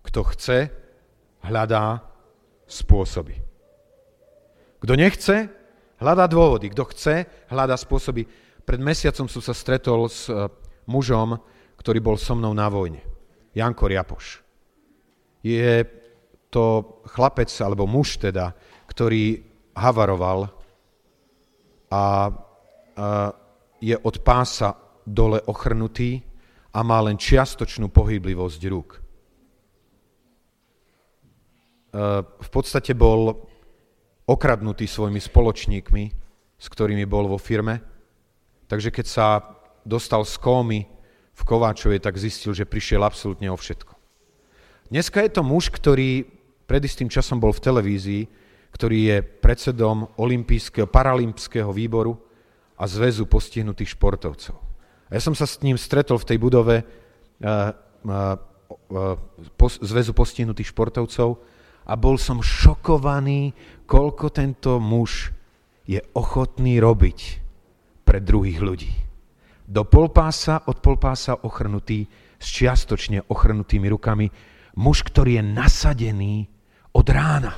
kto 0.04 0.28
chce, 0.36 0.76
hľadá 1.40 2.04
spôsoby. 2.68 3.40
Kto 4.84 4.96
nechce, 5.00 5.56
Hľadá 6.00 6.32
dôvody. 6.32 6.72
Kto 6.72 6.84
chce, 6.96 7.16
hľadá 7.52 7.76
spôsoby. 7.76 8.24
Pred 8.64 8.80
mesiacom 8.80 9.28
som 9.28 9.42
sa 9.44 9.52
stretol 9.52 10.08
s 10.08 10.32
e, 10.32 10.48
mužom, 10.88 11.36
ktorý 11.76 12.00
bol 12.00 12.16
so 12.16 12.40
mnou 12.40 12.56
na 12.56 12.72
vojne. 12.72 13.04
Janko 13.52 13.92
Riapoš. 13.92 14.40
Je 15.44 15.84
to 16.48 16.98
chlapec, 17.12 17.52
alebo 17.60 17.84
muž 17.84 18.16
teda, 18.20 18.56
ktorý 18.88 19.44
havaroval 19.76 20.48
a, 20.48 20.52
a 21.92 22.04
je 23.80 23.96
od 23.96 24.16
pása 24.24 24.76
dole 25.04 25.40
ochrnutý 25.48 26.20
a 26.76 26.80
má 26.84 27.00
len 27.04 27.16
čiastočnú 27.16 27.92
pohyblivosť 27.92 28.62
rúk. 28.72 28.90
E, 28.96 29.00
v 32.24 32.50
podstate 32.52 32.96
bol 32.96 33.49
okradnutý 34.30 34.86
svojimi 34.86 35.18
spoločníkmi, 35.18 36.04
s 36.62 36.66
ktorými 36.70 37.10
bol 37.10 37.26
vo 37.26 37.42
firme. 37.42 37.82
Takže 38.70 38.94
keď 38.94 39.06
sa 39.10 39.28
dostal 39.82 40.22
z 40.22 40.38
kómy 40.38 40.86
v 41.34 41.42
Kováčovej, 41.42 42.06
tak 42.06 42.22
zistil, 42.22 42.54
že 42.54 42.70
prišiel 42.70 43.02
absolútne 43.02 43.50
o 43.50 43.58
všetko. 43.58 43.98
Dneska 44.94 45.26
je 45.26 45.32
to 45.34 45.42
muž, 45.42 45.74
ktorý 45.74 46.30
pred 46.70 46.86
istým 46.86 47.10
časom 47.10 47.42
bol 47.42 47.50
v 47.50 47.66
televízii, 47.66 48.24
ktorý 48.70 48.98
je 49.10 49.18
predsedom 49.26 50.14
Olympijského, 50.22 50.86
paralympského 50.86 51.74
výboru 51.74 52.14
a 52.78 52.86
zväzu 52.86 53.26
postihnutých 53.26 53.98
športovcov. 53.98 54.54
A 55.10 55.18
ja 55.18 55.22
som 55.22 55.34
sa 55.34 55.50
s 55.50 55.58
ním 55.66 55.74
stretol 55.74 56.22
v 56.22 56.28
tej 56.30 56.38
budove 56.38 56.76
uh, 56.86 57.74
uh, 58.06 58.38
uh, 58.94 59.18
zväzu 59.82 60.14
postihnutých 60.14 60.70
športovcov 60.70 61.42
a 61.90 61.98
bol 61.98 62.22
som 62.22 62.46
šokovaný, 62.46 63.58
koľko 63.90 64.30
tento 64.30 64.78
muž 64.78 65.34
je 65.90 65.98
ochotný 66.14 66.78
robiť 66.78 67.20
pre 68.06 68.22
druhých 68.22 68.62
ľudí. 68.62 68.94
Do 69.66 69.90
polpása, 69.90 70.70
od 70.70 70.78
polpása 70.86 71.42
ochrnutý, 71.42 72.06
s 72.38 72.48
čiastočne 72.54 73.26
ochrnutými 73.26 73.90
rukami, 73.90 74.30
muž, 74.78 75.02
ktorý 75.02 75.42
je 75.42 75.44
nasadený 75.44 76.34
od 76.94 77.06
rána 77.10 77.58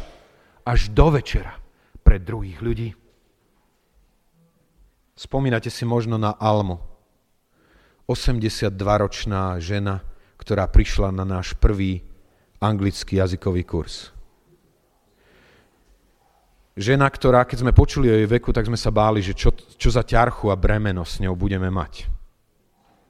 až 0.63 0.87
do 0.95 1.11
večera 1.11 1.59
pre 1.99 2.23
druhých 2.23 2.63
ľudí. 2.63 2.89
Spomínate 5.13 5.69
si 5.69 5.83
možno 5.83 6.15
na 6.15 6.33
Almu, 6.33 6.79
82-ročná 8.09 9.59
žena, 9.61 10.01
ktorá 10.39 10.65
prišla 10.65 11.13
na 11.13 11.23
náš 11.27 11.53
prvý 11.55 12.01
anglický 12.57 13.21
jazykový 13.21 13.63
kurz. 13.63 14.11
Žena, 16.71 17.11
ktorá, 17.11 17.43
keď 17.43 17.67
sme 17.67 17.75
počuli 17.75 18.07
o 18.07 18.15
jej 18.15 18.27
veku, 18.27 18.55
tak 18.55 18.63
sme 18.63 18.79
sa 18.79 18.95
báli, 18.95 19.19
že 19.19 19.35
čo, 19.35 19.51
čo 19.51 19.91
za 19.91 20.07
ťarchu 20.07 20.47
a 20.47 20.55
bremeno 20.55 21.03
s 21.03 21.19
ňou 21.19 21.35
budeme 21.35 21.67
mať. 21.67 22.07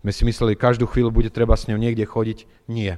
My 0.01 0.09
si 0.09 0.25
mysleli, 0.25 0.57
každú 0.57 0.89
chvíľu 0.89 1.13
bude 1.13 1.29
treba 1.29 1.53
s 1.53 1.69
ňou 1.69 1.77
niekde 1.77 2.09
chodiť. 2.09 2.49
Nie. 2.65 2.97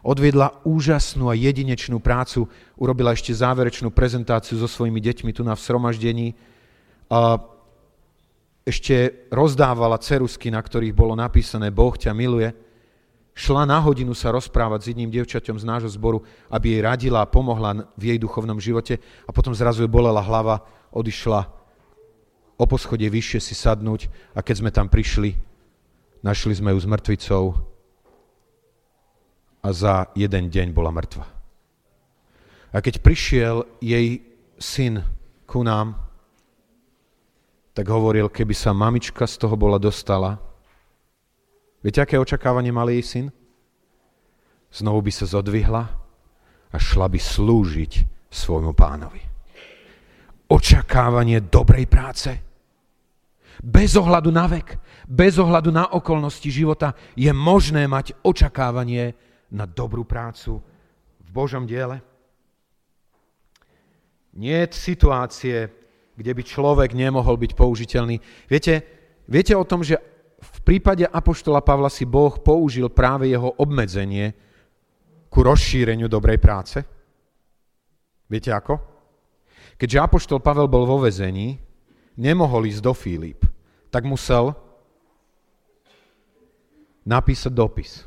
Odviedla 0.00 0.64
úžasnú 0.64 1.28
a 1.28 1.36
jedinečnú 1.36 2.00
prácu, 2.00 2.48
urobila 2.80 3.12
ešte 3.12 3.36
záverečnú 3.36 3.92
prezentáciu 3.92 4.56
so 4.56 4.64
svojimi 4.64 5.04
deťmi 5.04 5.36
tu 5.36 5.44
na 5.44 5.52
vzhromaždení 5.52 6.32
a 7.12 7.36
ešte 8.64 9.28
rozdávala 9.28 10.00
cerusky, 10.00 10.48
na 10.48 10.64
ktorých 10.64 10.96
bolo 10.96 11.12
napísané 11.12 11.68
Boh 11.68 11.92
ťa 11.92 12.16
miluje 12.16 12.65
šla 13.36 13.68
na 13.68 13.76
hodinu 13.84 14.16
sa 14.16 14.32
rozprávať 14.32 14.80
s 14.80 14.88
jedným 14.96 15.12
dievčaťom 15.12 15.60
z 15.60 15.68
nášho 15.68 15.92
zboru, 15.92 16.24
aby 16.48 16.72
jej 16.72 16.80
radila 16.80 17.20
a 17.20 17.28
pomohla 17.28 17.84
v 17.92 18.16
jej 18.16 18.18
duchovnom 18.18 18.56
živote 18.56 18.96
a 19.28 19.30
potom 19.30 19.52
zrazu 19.52 19.84
jej 19.84 19.92
bolela 19.92 20.24
hlava, 20.24 20.64
odišla 20.88 21.44
o 22.56 22.64
poschodie 22.64 23.12
vyššie 23.12 23.40
si 23.44 23.52
sadnúť 23.52 24.08
a 24.32 24.40
keď 24.40 24.54
sme 24.64 24.70
tam 24.72 24.88
prišli, 24.88 25.36
našli 26.24 26.56
sme 26.56 26.72
ju 26.72 26.80
s 26.80 26.88
mŕtvicou 26.88 27.44
a 29.60 29.68
za 29.68 30.08
jeden 30.16 30.48
deň 30.48 30.72
bola 30.72 30.88
mŕtva. 30.88 31.28
A 32.72 32.80
keď 32.80 33.04
prišiel 33.04 33.68
jej 33.84 34.24
syn 34.56 35.04
ku 35.44 35.60
nám, 35.60 36.00
tak 37.76 37.92
hovoril, 37.92 38.32
keby 38.32 38.56
sa 38.56 38.72
mamička 38.72 39.28
z 39.28 39.36
toho 39.36 39.52
bola 39.52 39.76
dostala, 39.76 40.40
Viete, 41.86 42.02
aké 42.02 42.18
očakávanie 42.18 42.74
mal 42.74 42.90
jej 42.90 43.06
syn? 43.06 43.26
Znovu 44.74 45.06
by 45.06 45.12
sa 45.14 45.22
zodvihla 45.22 45.86
a 46.74 46.76
šla 46.82 47.06
by 47.06 47.14
slúžiť 47.14 47.92
svojmu 48.26 48.74
pánovi. 48.74 49.22
Očakávanie 50.50 51.46
dobrej 51.46 51.86
práce. 51.86 52.30
Bez 53.62 53.94
ohľadu 53.94 54.34
na 54.34 54.50
vek, 54.50 54.82
bez 55.06 55.38
ohľadu 55.38 55.70
na 55.70 55.94
okolnosti 55.94 56.50
života 56.50 56.90
je 57.14 57.30
možné 57.30 57.86
mať 57.86 58.18
očakávanie 58.26 59.14
na 59.54 59.62
dobrú 59.62 60.02
prácu 60.02 60.58
v 61.22 61.28
Božom 61.30 61.70
diele. 61.70 62.02
Nie 64.34 64.66
je 64.66 64.74
situácie, 64.74 65.70
kde 66.18 66.34
by 66.34 66.42
človek 66.42 66.98
nemohol 66.98 67.38
byť 67.38 67.54
použiteľný. 67.54 68.18
Viete, 68.50 68.82
viete 69.30 69.54
o 69.54 69.62
tom, 69.62 69.86
že 69.86 70.15
prípade 70.66 71.06
Apoštola 71.06 71.62
Pavla 71.62 71.86
si 71.86 72.02
Boh 72.02 72.34
použil 72.42 72.90
práve 72.90 73.30
jeho 73.30 73.54
obmedzenie 73.54 74.34
ku 75.30 75.46
rozšíreniu 75.46 76.10
dobrej 76.10 76.42
práce? 76.42 76.82
Viete 78.26 78.50
ako? 78.50 78.74
Keďže 79.78 80.02
Apoštol 80.02 80.42
Pavel 80.42 80.66
bol 80.66 80.82
vo 80.82 80.98
vezení, 81.06 81.54
nemohol 82.18 82.66
ísť 82.66 82.82
do 82.82 82.92
Filip, 82.96 83.46
tak 83.92 84.02
musel 84.02 84.56
napísať 87.06 87.52
dopis. 87.54 88.02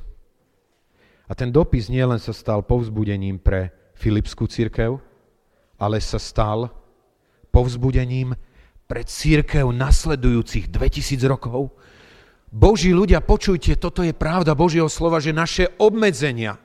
A 1.30 1.38
ten 1.38 1.54
dopis 1.54 1.88
nielen 1.88 2.20
sa 2.20 2.34
stal 2.34 2.66
povzbudením 2.66 3.40
pre 3.40 3.72
Filipskú 3.96 4.50
církev, 4.50 4.98
ale 5.80 6.02
sa 6.04 6.20
stal 6.20 6.68
povzbudením 7.54 8.34
pre 8.90 9.06
církev 9.06 9.70
nasledujúcich 9.70 10.74
2000 10.74 11.22
rokov, 11.30 11.70
Boží 12.50 12.90
ľudia, 12.90 13.22
počujte, 13.22 13.78
toto 13.78 14.02
je 14.02 14.14
pravda 14.14 14.58
Božieho 14.58 14.90
slova, 14.90 15.22
že 15.22 15.30
naše 15.30 15.70
obmedzenia 15.78 16.58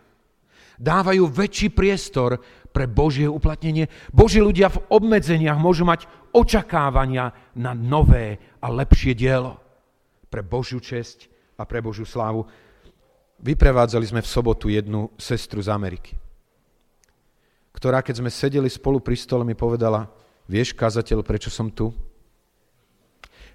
dávajú 0.80 1.28
väčší 1.28 1.70
priestor 1.70 2.40
pre 2.74 2.88
Božie 2.90 3.28
uplatnenie. 3.30 3.86
Boží 4.10 4.40
ľudia 4.42 4.72
v 4.72 4.82
obmedzeniach 4.90 5.60
môžu 5.60 5.86
mať 5.86 6.08
očakávania 6.34 7.30
na 7.54 7.76
nové 7.76 8.40
a 8.58 8.66
lepšie 8.72 9.14
dielo 9.14 9.60
pre 10.32 10.42
Božiu 10.42 10.82
česť 10.82 11.30
a 11.60 11.62
pre 11.62 11.78
Božiu 11.78 12.02
slávu. 12.02 12.48
Vyprevádzali 13.38 14.08
sme 14.08 14.20
v 14.24 14.32
sobotu 14.32 14.72
jednu 14.72 15.12
sestru 15.20 15.62
z 15.62 15.68
Ameriky, 15.70 16.16
ktorá, 17.76 18.00
keď 18.00 18.24
sme 18.24 18.30
sedeli 18.32 18.72
spolu 18.72 18.98
pri 18.98 19.14
stole, 19.20 19.44
mi 19.44 19.54
povedala, 19.54 20.08
vieš, 20.48 20.72
kazateľ, 20.72 21.20
prečo 21.22 21.52
som 21.52 21.68
tu? 21.68 21.92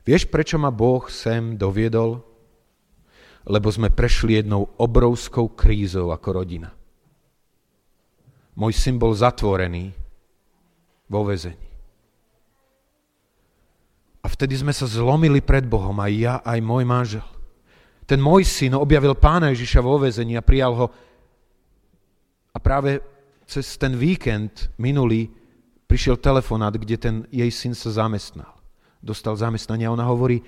Vieš, 0.09 0.25
prečo 0.25 0.57
ma 0.57 0.73
Boh 0.73 1.05
sem 1.05 1.53
doviedol? 1.53 2.17
Lebo 3.45 3.69
sme 3.69 3.93
prešli 3.93 4.41
jednou 4.41 4.65
obrovskou 4.81 5.53
krízou 5.53 6.09
ako 6.09 6.41
rodina. 6.41 6.73
Môj 8.57 8.73
syn 8.73 8.97
bol 8.97 9.13
zatvorený 9.13 9.93
vo 11.05 11.21
vezení. 11.29 11.69
A 14.25 14.27
vtedy 14.33 14.57
sme 14.57 14.73
sa 14.73 14.89
zlomili 14.89 15.45
pred 15.45 15.69
Bohom, 15.69 16.01
aj 16.01 16.13
ja, 16.17 16.35
aj 16.41 16.57
môj 16.57 16.83
manžel. 16.89 17.27
Ten 18.09 18.17
môj 18.17 18.49
syn 18.49 18.81
objavil 18.81 19.13
pána 19.13 19.53
Ježiša 19.53 19.85
vo 19.85 20.01
vezení 20.01 20.33
a 20.33 20.41
prijal 20.41 20.73
ho. 20.73 20.87
A 22.49 22.57
práve 22.57 22.97
cez 23.45 23.77
ten 23.77 23.93
víkend 23.93 24.73
minulý 24.81 25.29
prišiel 25.85 26.17
telefonát, 26.17 26.73
kde 26.73 26.97
ten 26.97 27.15
jej 27.29 27.53
syn 27.53 27.77
sa 27.77 27.93
zamestnal 27.93 28.58
dostal 28.99 29.35
zamestnanie 29.39 29.87
a 29.87 29.95
ona 29.95 30.05
hovorí, 30.07 30.43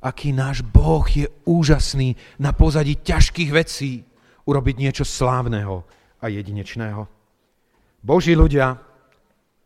aký 0.00 0.32
náš 0.32 0.64
Boh 0.64 1.04
je 1.04 1.28
úžasný 1.44 2.16
na 2.40 2.56
pozadí 2.56 2.96
ťažkých 3.04 3.50
vecí 3.52 4.00
urobiť 4.48 4.76
niečo 4.80 5.04
slávneho 5.04 5.84
a 6.20 6.26
jedinečného. 6.32 7.04
Boží 8.00 8.32
ľudia 8.32 8.80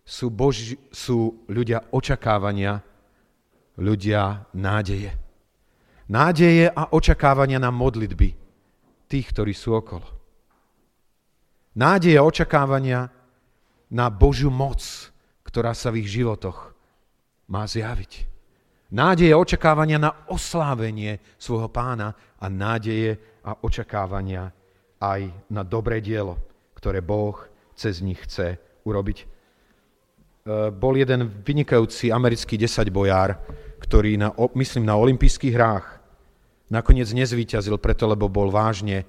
sú, 0.02 0.28
Boži, 0.28 0.76
sú 0.90 1.46
ľudia 1.46 1.86
očakávania, 1.94 2.82
ľudia 3.78 4.50
nádeje. 4.52 5.14
Nádeje 6.10 6.68
a 6.68 6.92
očakávania 6.92 7.56
na 7.62 7.72
modlitby 7.72 8.28
tých, 9.08 9.26
ktorí 9.32 9.54
sú 9.56 9.78
okolo. 9.78 10.04
Nádeje 11.78 12.18
a 12.20 12.26
očakávania 12.26 13.08
na 13.88 14.06
Božiu 14.10 14.50
moc, 14.50 14.82
ktorá 15.46 15.72
sa 15.72 15.88
v 15.94 16.04
ich 16.04 16.10
životoch 16.10 16.73
má 17.48 17.68
zjaviť. 17.68 18.30
Nádeje 18.94 19.34
očakávania 19.34 19.98
na 19.98 20.12
oslávenie 20.30 21.18
svojho 21.34 21.66
pána 21.66 22.14
a 22.38 22.46
nádeje 22.46 23.18
a 23.42 23.58
očakávania 23.58 24.54
aj 25.02 25.28
na 25.50 25.66
dobré 25.66 25.98
dielo, 25.98 26.38
ktoré 26.78 27.02
Boh 27.02 27.36
cez 27.74 27.98
nich 27.98 28.22
chce 28.22 28.56
urobiť. 28.86 29.26
bol 30.76 30.94
jeden 30.94 31.26
vynikajúci 31.42 32.12
americký 32.12 32.60
desaťbojár, 32.60 33.40
ktorý, 33.80 34.20
na, 34.20 34.28
myslím, 34.54 34.84
na 34.84 34.96
olympijských 34.96 35.56
hrách 35.56 35.86
nakoniec 36.68 37.08
nezvíťazil 37.08 37.76
preto, 37.80 38.04
lebo 38.08 38.28
bol 38.28 38.52
vážne 38.52 39.08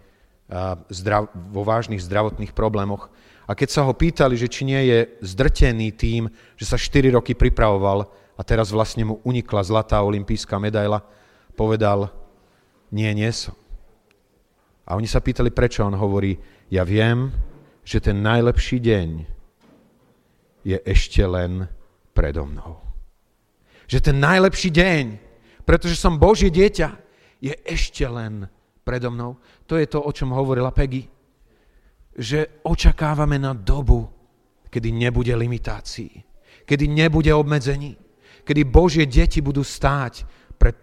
zdrav, 0.91 1.27
vo 1.51 1.63
vážnych 1.67 2.03
zdravotných 2.03 2.55
problémoch. 2.55 3.11
A 3.45 3.53
keď 3.53 3.69
sa 3.69 3.81
ho 3.85 3.93
pýtali, 3.93 4.33
že 4.39 4.49
či 4.49 4.65
nie 4.65 4.81
je 4.89 4.99
zdrtený 5.21 5.93
tým, 5.93 6.31
že 6.57 6.65
sa 6.65 6.79
4 6.79 7.13
roky 7.13 7.37
pripravoval 7.37 8.09
a 8.35 8.41
teraz 8.43 8.71
vlastne 8.71 9.07
mu 9.07 9.23
unikla 9.23 9.63
zlatá 9.63 10.03
olimpijská 10.03 10.59
medaila, 10.59 10.99
povedal, 11.55 12.11
nie, 12.91 13.07
nie 13.15 13.31
som. 13.31 13.55
A 14.85 14.93
oni 14.93 15.09
sa 15.09 15.23
pýtali, 15.23 15.49
prečo. 15.49 15.81
On 15.81 15.95
hovorí, 15.97 16.37
ja 16.69 16.85
viem, 16.85 17.33
že 17.81 17.97
ten 18.03 18.21
najlepší 18.21 18.77
deň 18.77 19.09
je 20.61 20.77
ešte 20.85 21.25
len 21.25 21.65
predo 22.13 22.45
mnou. 22.45 22.77
Že 23.89 24.11
ten 24.11 24.17
najlepší 24.21 24.69
deň, 24.69 25.03
pretože 25.65 25.97
som 25.97 26.21
Božie 26.21 26.53
dieťa, 26.53 26.89
je 27.41 27.53
ešte 27.65 28.05
len 28.05 28.49
predo 28.85 29.09
mnou. 29.09 29.37
To 29.65 29.77
je 29.77 29.89
to, 29.89 30.01
o 30.01 30.11
čom 30.13 30.33
hovorila 30.33 30.73
Peggy. 30.73 31.09
Že 32.15 32.63
očakávame 32.65 33.41
na 33.41 33.53
dobu, 33.57 34.05
kedy 34.69 34.93
nebude 34.93 35.33
limitácií, 35.35 36.23
kedy 36.65 36.85
nebude 36.89 37.33
obmedzení, 37.33 38.04
kedy 38.45 38.61
Božie 38.63 39.09
deti 39.09 39.41
budú 39.41 39.65
stáť 39.65 40.23
pred 40.55 40.77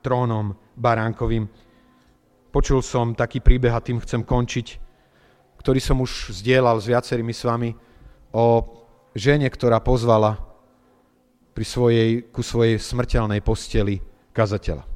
trónom 0.00 0.54
baránkovým. 0.78 1.44
Počul 2.50 2.80
som 2.80 3.12
taký 3.12 3.42
príbeh 3.42 3.74
a 3.74 3.84
tým 3.84 4.00
chcem 4.00 4.24
končiť, 4.24 4.66
ktorý 5.60 5.78
som 5.82 6.00
už 6.00 6.32
zdieľal 6.40 6.80
s 6.80 6.88
viacerými 6.88 7.34
s 7.34 7.44
vami 7.44 7.70
o 8.32 8.64
žene, 9.12 9.50
ktorá 9.50 9.82
pozvala 9.82 10.38
pri 11.52 11.66
svojej, 11.66 12.10
ku 12.30 12.40
svojej 12.40 12.78
smrteľnej 12.78 13.42
posteli 13.44 14.00
kazateľa. 14.32 14.86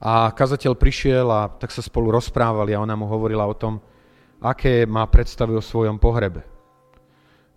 A 0.00 0.32
kazateľ 0.32 0.72
prišiel 0.80 1.28
a 1.28 1.48
tak 1.48 1.68
sa 1.72 1.84
spolu 1.84 2.08
rozprávali 2.12 2.72
a 2.72 2.80
ona 2.80 2.96
mu 2.96 3.04
hovorila 3.04 3.44
o 3.44 3.56
tom, 3.56 3.80
aké 4.40 4.88
má 4.88 5.04
predstavy 5.04 5.52
o 5.52 5.64
svojom 5.64 6.00
pohrebe. 6.00 6.40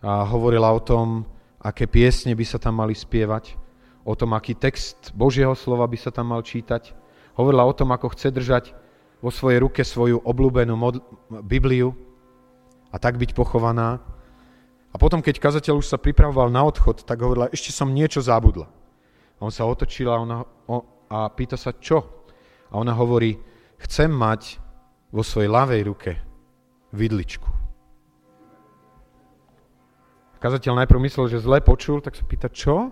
A 0.03 0.27
hovorila 0.27 0.67
o 0.75 0.83
tom, 0.83 1.23
aké 1.63 1.87
piesne 1.87 2.35
by 2.35 2.43
sa 2.43 2.59
tam 2.59 2.83
mali 2.83 2.91
spievať, 2.91 3.55
o 4.03 4.13
tom, 4.19 4.35
aký 4.35 4.53
text 4.53 5.15
Božieho 5.15 5.55
slova 5.55 5.87
by 5.87 5.95
sa 5.95 6.11
tam 6.11 6.35
mal 6.35 6.43
čítať. 6.43 6.91
Hovorila 7.39 7.63
o 7.63 7.73
tom, 7.73 7.95
ako 7.95 8.11
chce 8.11 8.35
držať 8.35 8.75
vo 9.23 9.31
svojej 9.31 9.63
ruke 9.63 9.81
svoju 9.81 10.19
obľúbenú 10.19 10.75
mod- 10.75 10.99
Bibliu 11.31 11.95
a 12.91 12.99
tak 12.99 13.15
byť 13.15 13.31
pochovaná. 13.31 14.03
A 14.91 14.95
potom, 14.99 15.23
keď 15.23 15.39
kazateľ 15.39 15.79
už 15.79 15.87
sa 15.87 15.97
pripravoval 15.97 16.51
na 16.51 16.67
odchod, 16.67 17.07
tak 17.07 17.23
hovorila, 17.23 17.49
ešte 17.49 17.71
som 17.71 17.89
niečo 17.89 18.19
zabudla. 18.19 18.67
A 19.39 19.39
on 19.39 19.49
sa 19.49 19.65
otočil 19.65 20.11
a, 20.11 20.19
ona, 20.19 20.43
o, 20.67 21.07
a 21.09 21.31
pýta 21.31 21.55
sa, 21.55 21.73
čo? 21.73 22.27
A 22.69 22.77
ona 22.77 22.93
hovorí, 22.93 23.39
chcem 23.81 24.11
mať 24.11 24.59
vo 25.09 25.23
svojej 25.23 25.49
ľavej 25.49 25.81
ruke 25.87 26.11
vidličku. 26.91 27.52
Kazateľ 30.43 30.83
najprv 30.83 30.99
myslel, 31.07 31.31
že 31.31 31.39
zle 31.39 31.63
počul, 31.63 32.03
tak 32.03 32.19
sa 32.19 32.27
pýta, 32.27 32.51
čo? 32.51 32.91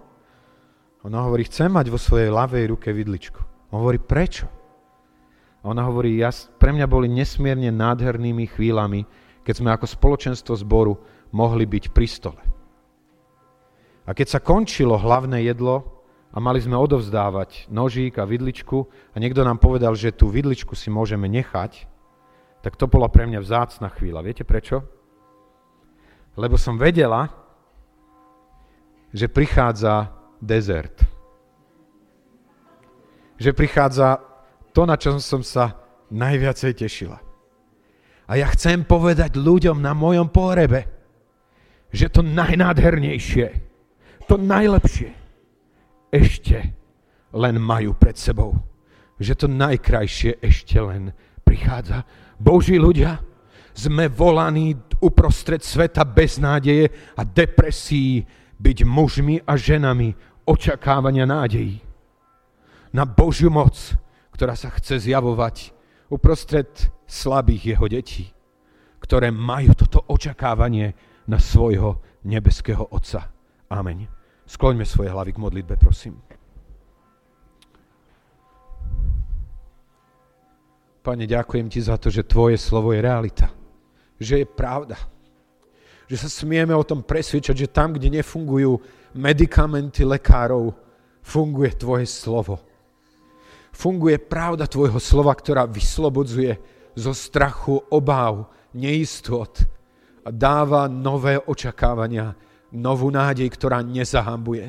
Ona 1.03 1.19
hovorí, 1.27 1.43
chcem 1.43 1.67
mať 1.67 1.91
vo 1.91 1.99
svojej 1.99 2.31
ľavej 2.31 2.71
ruke 2.71 2.95
vidličku. 2.95 3.43
On 3.75 3.83
hovorí, 3.83 3.99
prečo? 3.99 4.47
Ona 5.67 5.83
hovorí, 5.83 6.15
ja, 6.15 6.31
pre 6.31 6.71
mňa 6.71 6.87
boli 6.87 7.11
nesmierne 7.11 7.67
nádhernými 7.75 8.55
chvíľami, 8.55 9.03
keď 9.43 9.53
sme 9.59 9.69
ako 9.75 9.83
spoločenstvo 9.83 10.55
zboru 10.63 10.95
mohli 11.35 11.67
byť 11.67 11.91
pri 11.91 12.07
stole. 12.07 12.41
A 14.07 14.15
keď 14.15 14.31
sa 14.31 14.39
končilo 14.39 14.95
hlavné 14.95 15.43
jedlo 15.43 16.07
a 16.31 16.39
mali 16.39 16.63
sme 16.63 16.79
odovzdávať 16.79 17.67
nožík 17.67 18.15
a 18.15 18.23
vidličku 18.23 18.87
a 19.11 19.19
niekto 19.19 19.43
nám 19.43 19.59
povedal, 19.59 19.91
že 19.99 20.15
tú 20.15 20.31
vidličku 20.31 20.71
si 20.71 20.87
môžeme 20.87 21.27
nechať, 21.27 21.83
tak 22.63 22.79
to 22.79 22.87
bola 22.87 23.11
pre 23.11 23.27
mňa 23.27 23.43
vzácna 23.43 23.91
chvíľa. 23.91 24.23
Viete 24.23 24.47
prečo? 24.47 24.87
Lebo 26.39 26.55
som 26.55 26.79
vedela, 26.79 27.40
že 29.11 29.27
prichádza 29.27 30.11
dezert. 30.39 31.03
Že 33.37 33.51
prichádza 33.53 34.19
to, 34.71 34.87
na 34.87 34.95
čom 34.95 35.19
som 35.19 35.43
sa 35.43 35.75
najviacej 36.11 36.71
tešila. 36.75 37.19
A 38.31 38.39
ja 38.39 38.47
chcem 38.55 38.87
povedať 38.87 39.35
ľuďom 39.35 39.83
na 39.83 39.91
mojom 39.91 40.31
pohrebe, 40.31 40.87
že 41.91 42.07
to 42.07 42.23
najnádhernejšie, 42.23 43.47
to 44.31 44.39
najlepšie 44.39 45.11
ešte 46.11 46.71
len 47.35 47.55
majú 47.59 47.91
pred 47.95 48.15
sebou. 48.15 48.55
Že 49.19 49.33
to 49.35 49.47
najkrajšie 49.51 50.39
ešte 50.39 50.79
len 50.79 51.11
prichádza. 51.43 52.07
Boží 52.39 52.79
ľudia, 52.79 53.19
sme 53.71 54.11
volaní 54.11 54.75
uprostred 54.99 55.63
sveta 55.63 56.03
beznádeje 56.03 56.91
a 57.15 57.23
depresí 57.23 58.23
byť 58.61 58.77
mužmi 58.85 59.41
a 59.41 59.57
ženami 59.57 60.13
očakávania 60.45 61.25
nádejí. 61.25 61.81
Na 62.93 63.09
Božiu 63.09 63.49
moc, 63.49 63.97
ktorá 64.37 64.53
sa 64.53 64.69
chce 64.69 65.01
zjavovať 65.09 65.73
uprostred 66.13 66.69
slabých 67.09 67.75
jeho 67.75 67.85
detí, 67.89 68.25
ktoré 69.01 69.33
majú 69.33 69.73
toto 69.73 70.05
očakávanie 70.05 70.93
na 71.25 71.41
svojho 71.41 71.97
nebeského 72.21 72.85
Otca. 72.93 73.33
Amen. 73.71 74.05
Skloňme 74.45 74.83
svoje 74.83 75.09
hlavy 75.09 75.31
k 75.31 75.41
modlitbe, 75.41 75.79
prosím. 75.79 76.19
Pane, 81.01 81.25
ďakujem 81.25 81.65
Ti 81.65 81.81
za 81.81 81.97
to, 81.97 82.13
že 82.13 82.29
Tvoje 82.29 82.61
slovo 82.61 82.93
je 82.93 83.01
realita. 83.01 83.49
Že 84.21 84.45
je 84.45 84.47
pravda. 84.47 84.97
Že 86.11 86.27
sa 86.27 86.43
smieme 86.43 86.75
o 86.75 86.83
tom 86.83 87.07
presvedčať, 87.07 87.55
že 87.55 87.71
tam, 87.71 87.95
kde 87.95 88.19
nefungujú 88.19 88.75
medikamenty 89.15 90.03
lekárov, 90.03 90.75
funguje 91.23 91.71
Tvoje 91.79 92.03
slovo. 92.03 92.59
Funguje 93.71 94.19
pravda 94.19 94.67
Tvojho 94.67 94.99
slova, 94.99 95.31
ktorá 95.31 95.63
vyslobodzuje 95.63 96.59
zo 96.99 97.15
strachu, 97.15 97.79
obáv, 97.95 98.51
neistot 98.75 99.63
a 100.27 100.35
dáva 100.35 100.91
nové 100.91 101.39
očakávania, 101.39 102.35
novú 102.75 103.07
nádej, 103.07 103.47
ktorá 103.47 103.79
nezahambuje. 103.79 104.67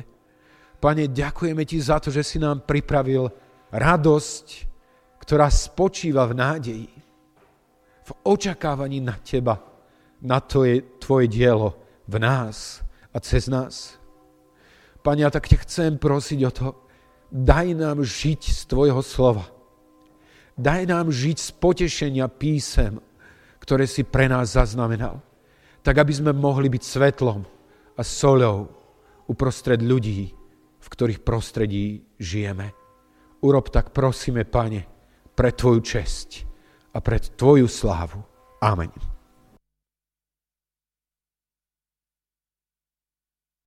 Pane, 0.79 1.11
ďakujeme 1.11 1.67
Ti 1.67 1.77
za 1.83 1.99
to, 1.99 2.07
že 2.07 2.23
si 2.23 2.39
nám 2.39 2.63
pripravil 2.63 3.27
radosť, 3.67 4.47
ktorá 5.19 5.51
spočíva 5.51 6.23
v 6.23 6.33
nádeji, 6.39 6.91
v 8.03 8.11
očakávaní 8.31 9.03
na 9.03 9.19
Teba, 9.19 9.72
na 10.23 10.39
to 10.39 10.63
je 10.63 10.79
Tvoje 11.03 11.27
dielo 11.27 11.75
v 12.07 12.15
nás 12.23 12.79
a 13.11 13.19
cez 13.19 13.51
nás. 13.51 13.99
Pane, 15.03 15.27
ja 15.27 15.29
tak 15.29 15.51
ťa 15.51 15.67
chcem 15.67 15.91
prosiť 15.99 16.39
o 16.47 16.51
to, 16.51 16.67
daj 17.27 17.75
nám 17.75 18.07
žiť 18.07 18.41
z 18.47 18.61
Tvojho 18.71 19.03
slova. 19.03 19.43
Daj 20.55 20.87
nám 20.87 21.11
žiť 21.11 21.37
z 21.37 21.49
potešenia 21.59 22.25
písem, 22.31 23.03
ktoré 23.59 23.83
si 23.83 24.07
pre 24.07 24.31
nás 24.31 24.55
zaznamenal. 24.55 25.19
Tak, 25.83 25.99
aby 25.99 26.13
sme 26.15 26.31
mohli 26.31 26.71
byť 26.71 26.83
svetlom 26.87 27.43
a 27.99 28.01
solou 28.07 28.71
uprostred 29.27 29.83
ľudí, 29.83 30.31
v 30.79 30.87
ktorých 30.87 31.19
prostredí 31.27 32.07
žijeme. 32.15 32.71
Urob 33.43 33.67
tak, 33.67 33.91
prosíme, 33.91 34.47
Pane, 34.47 34.87
pre 35.35 35.51
Tvoju 35.51 35.83
česť 35.83 36.29
a 36.95 37.03
pre 37.03 37.19
Tvoju 37.19 37.67
slávu. 37.67 38.23
Amen. 38.63 39.12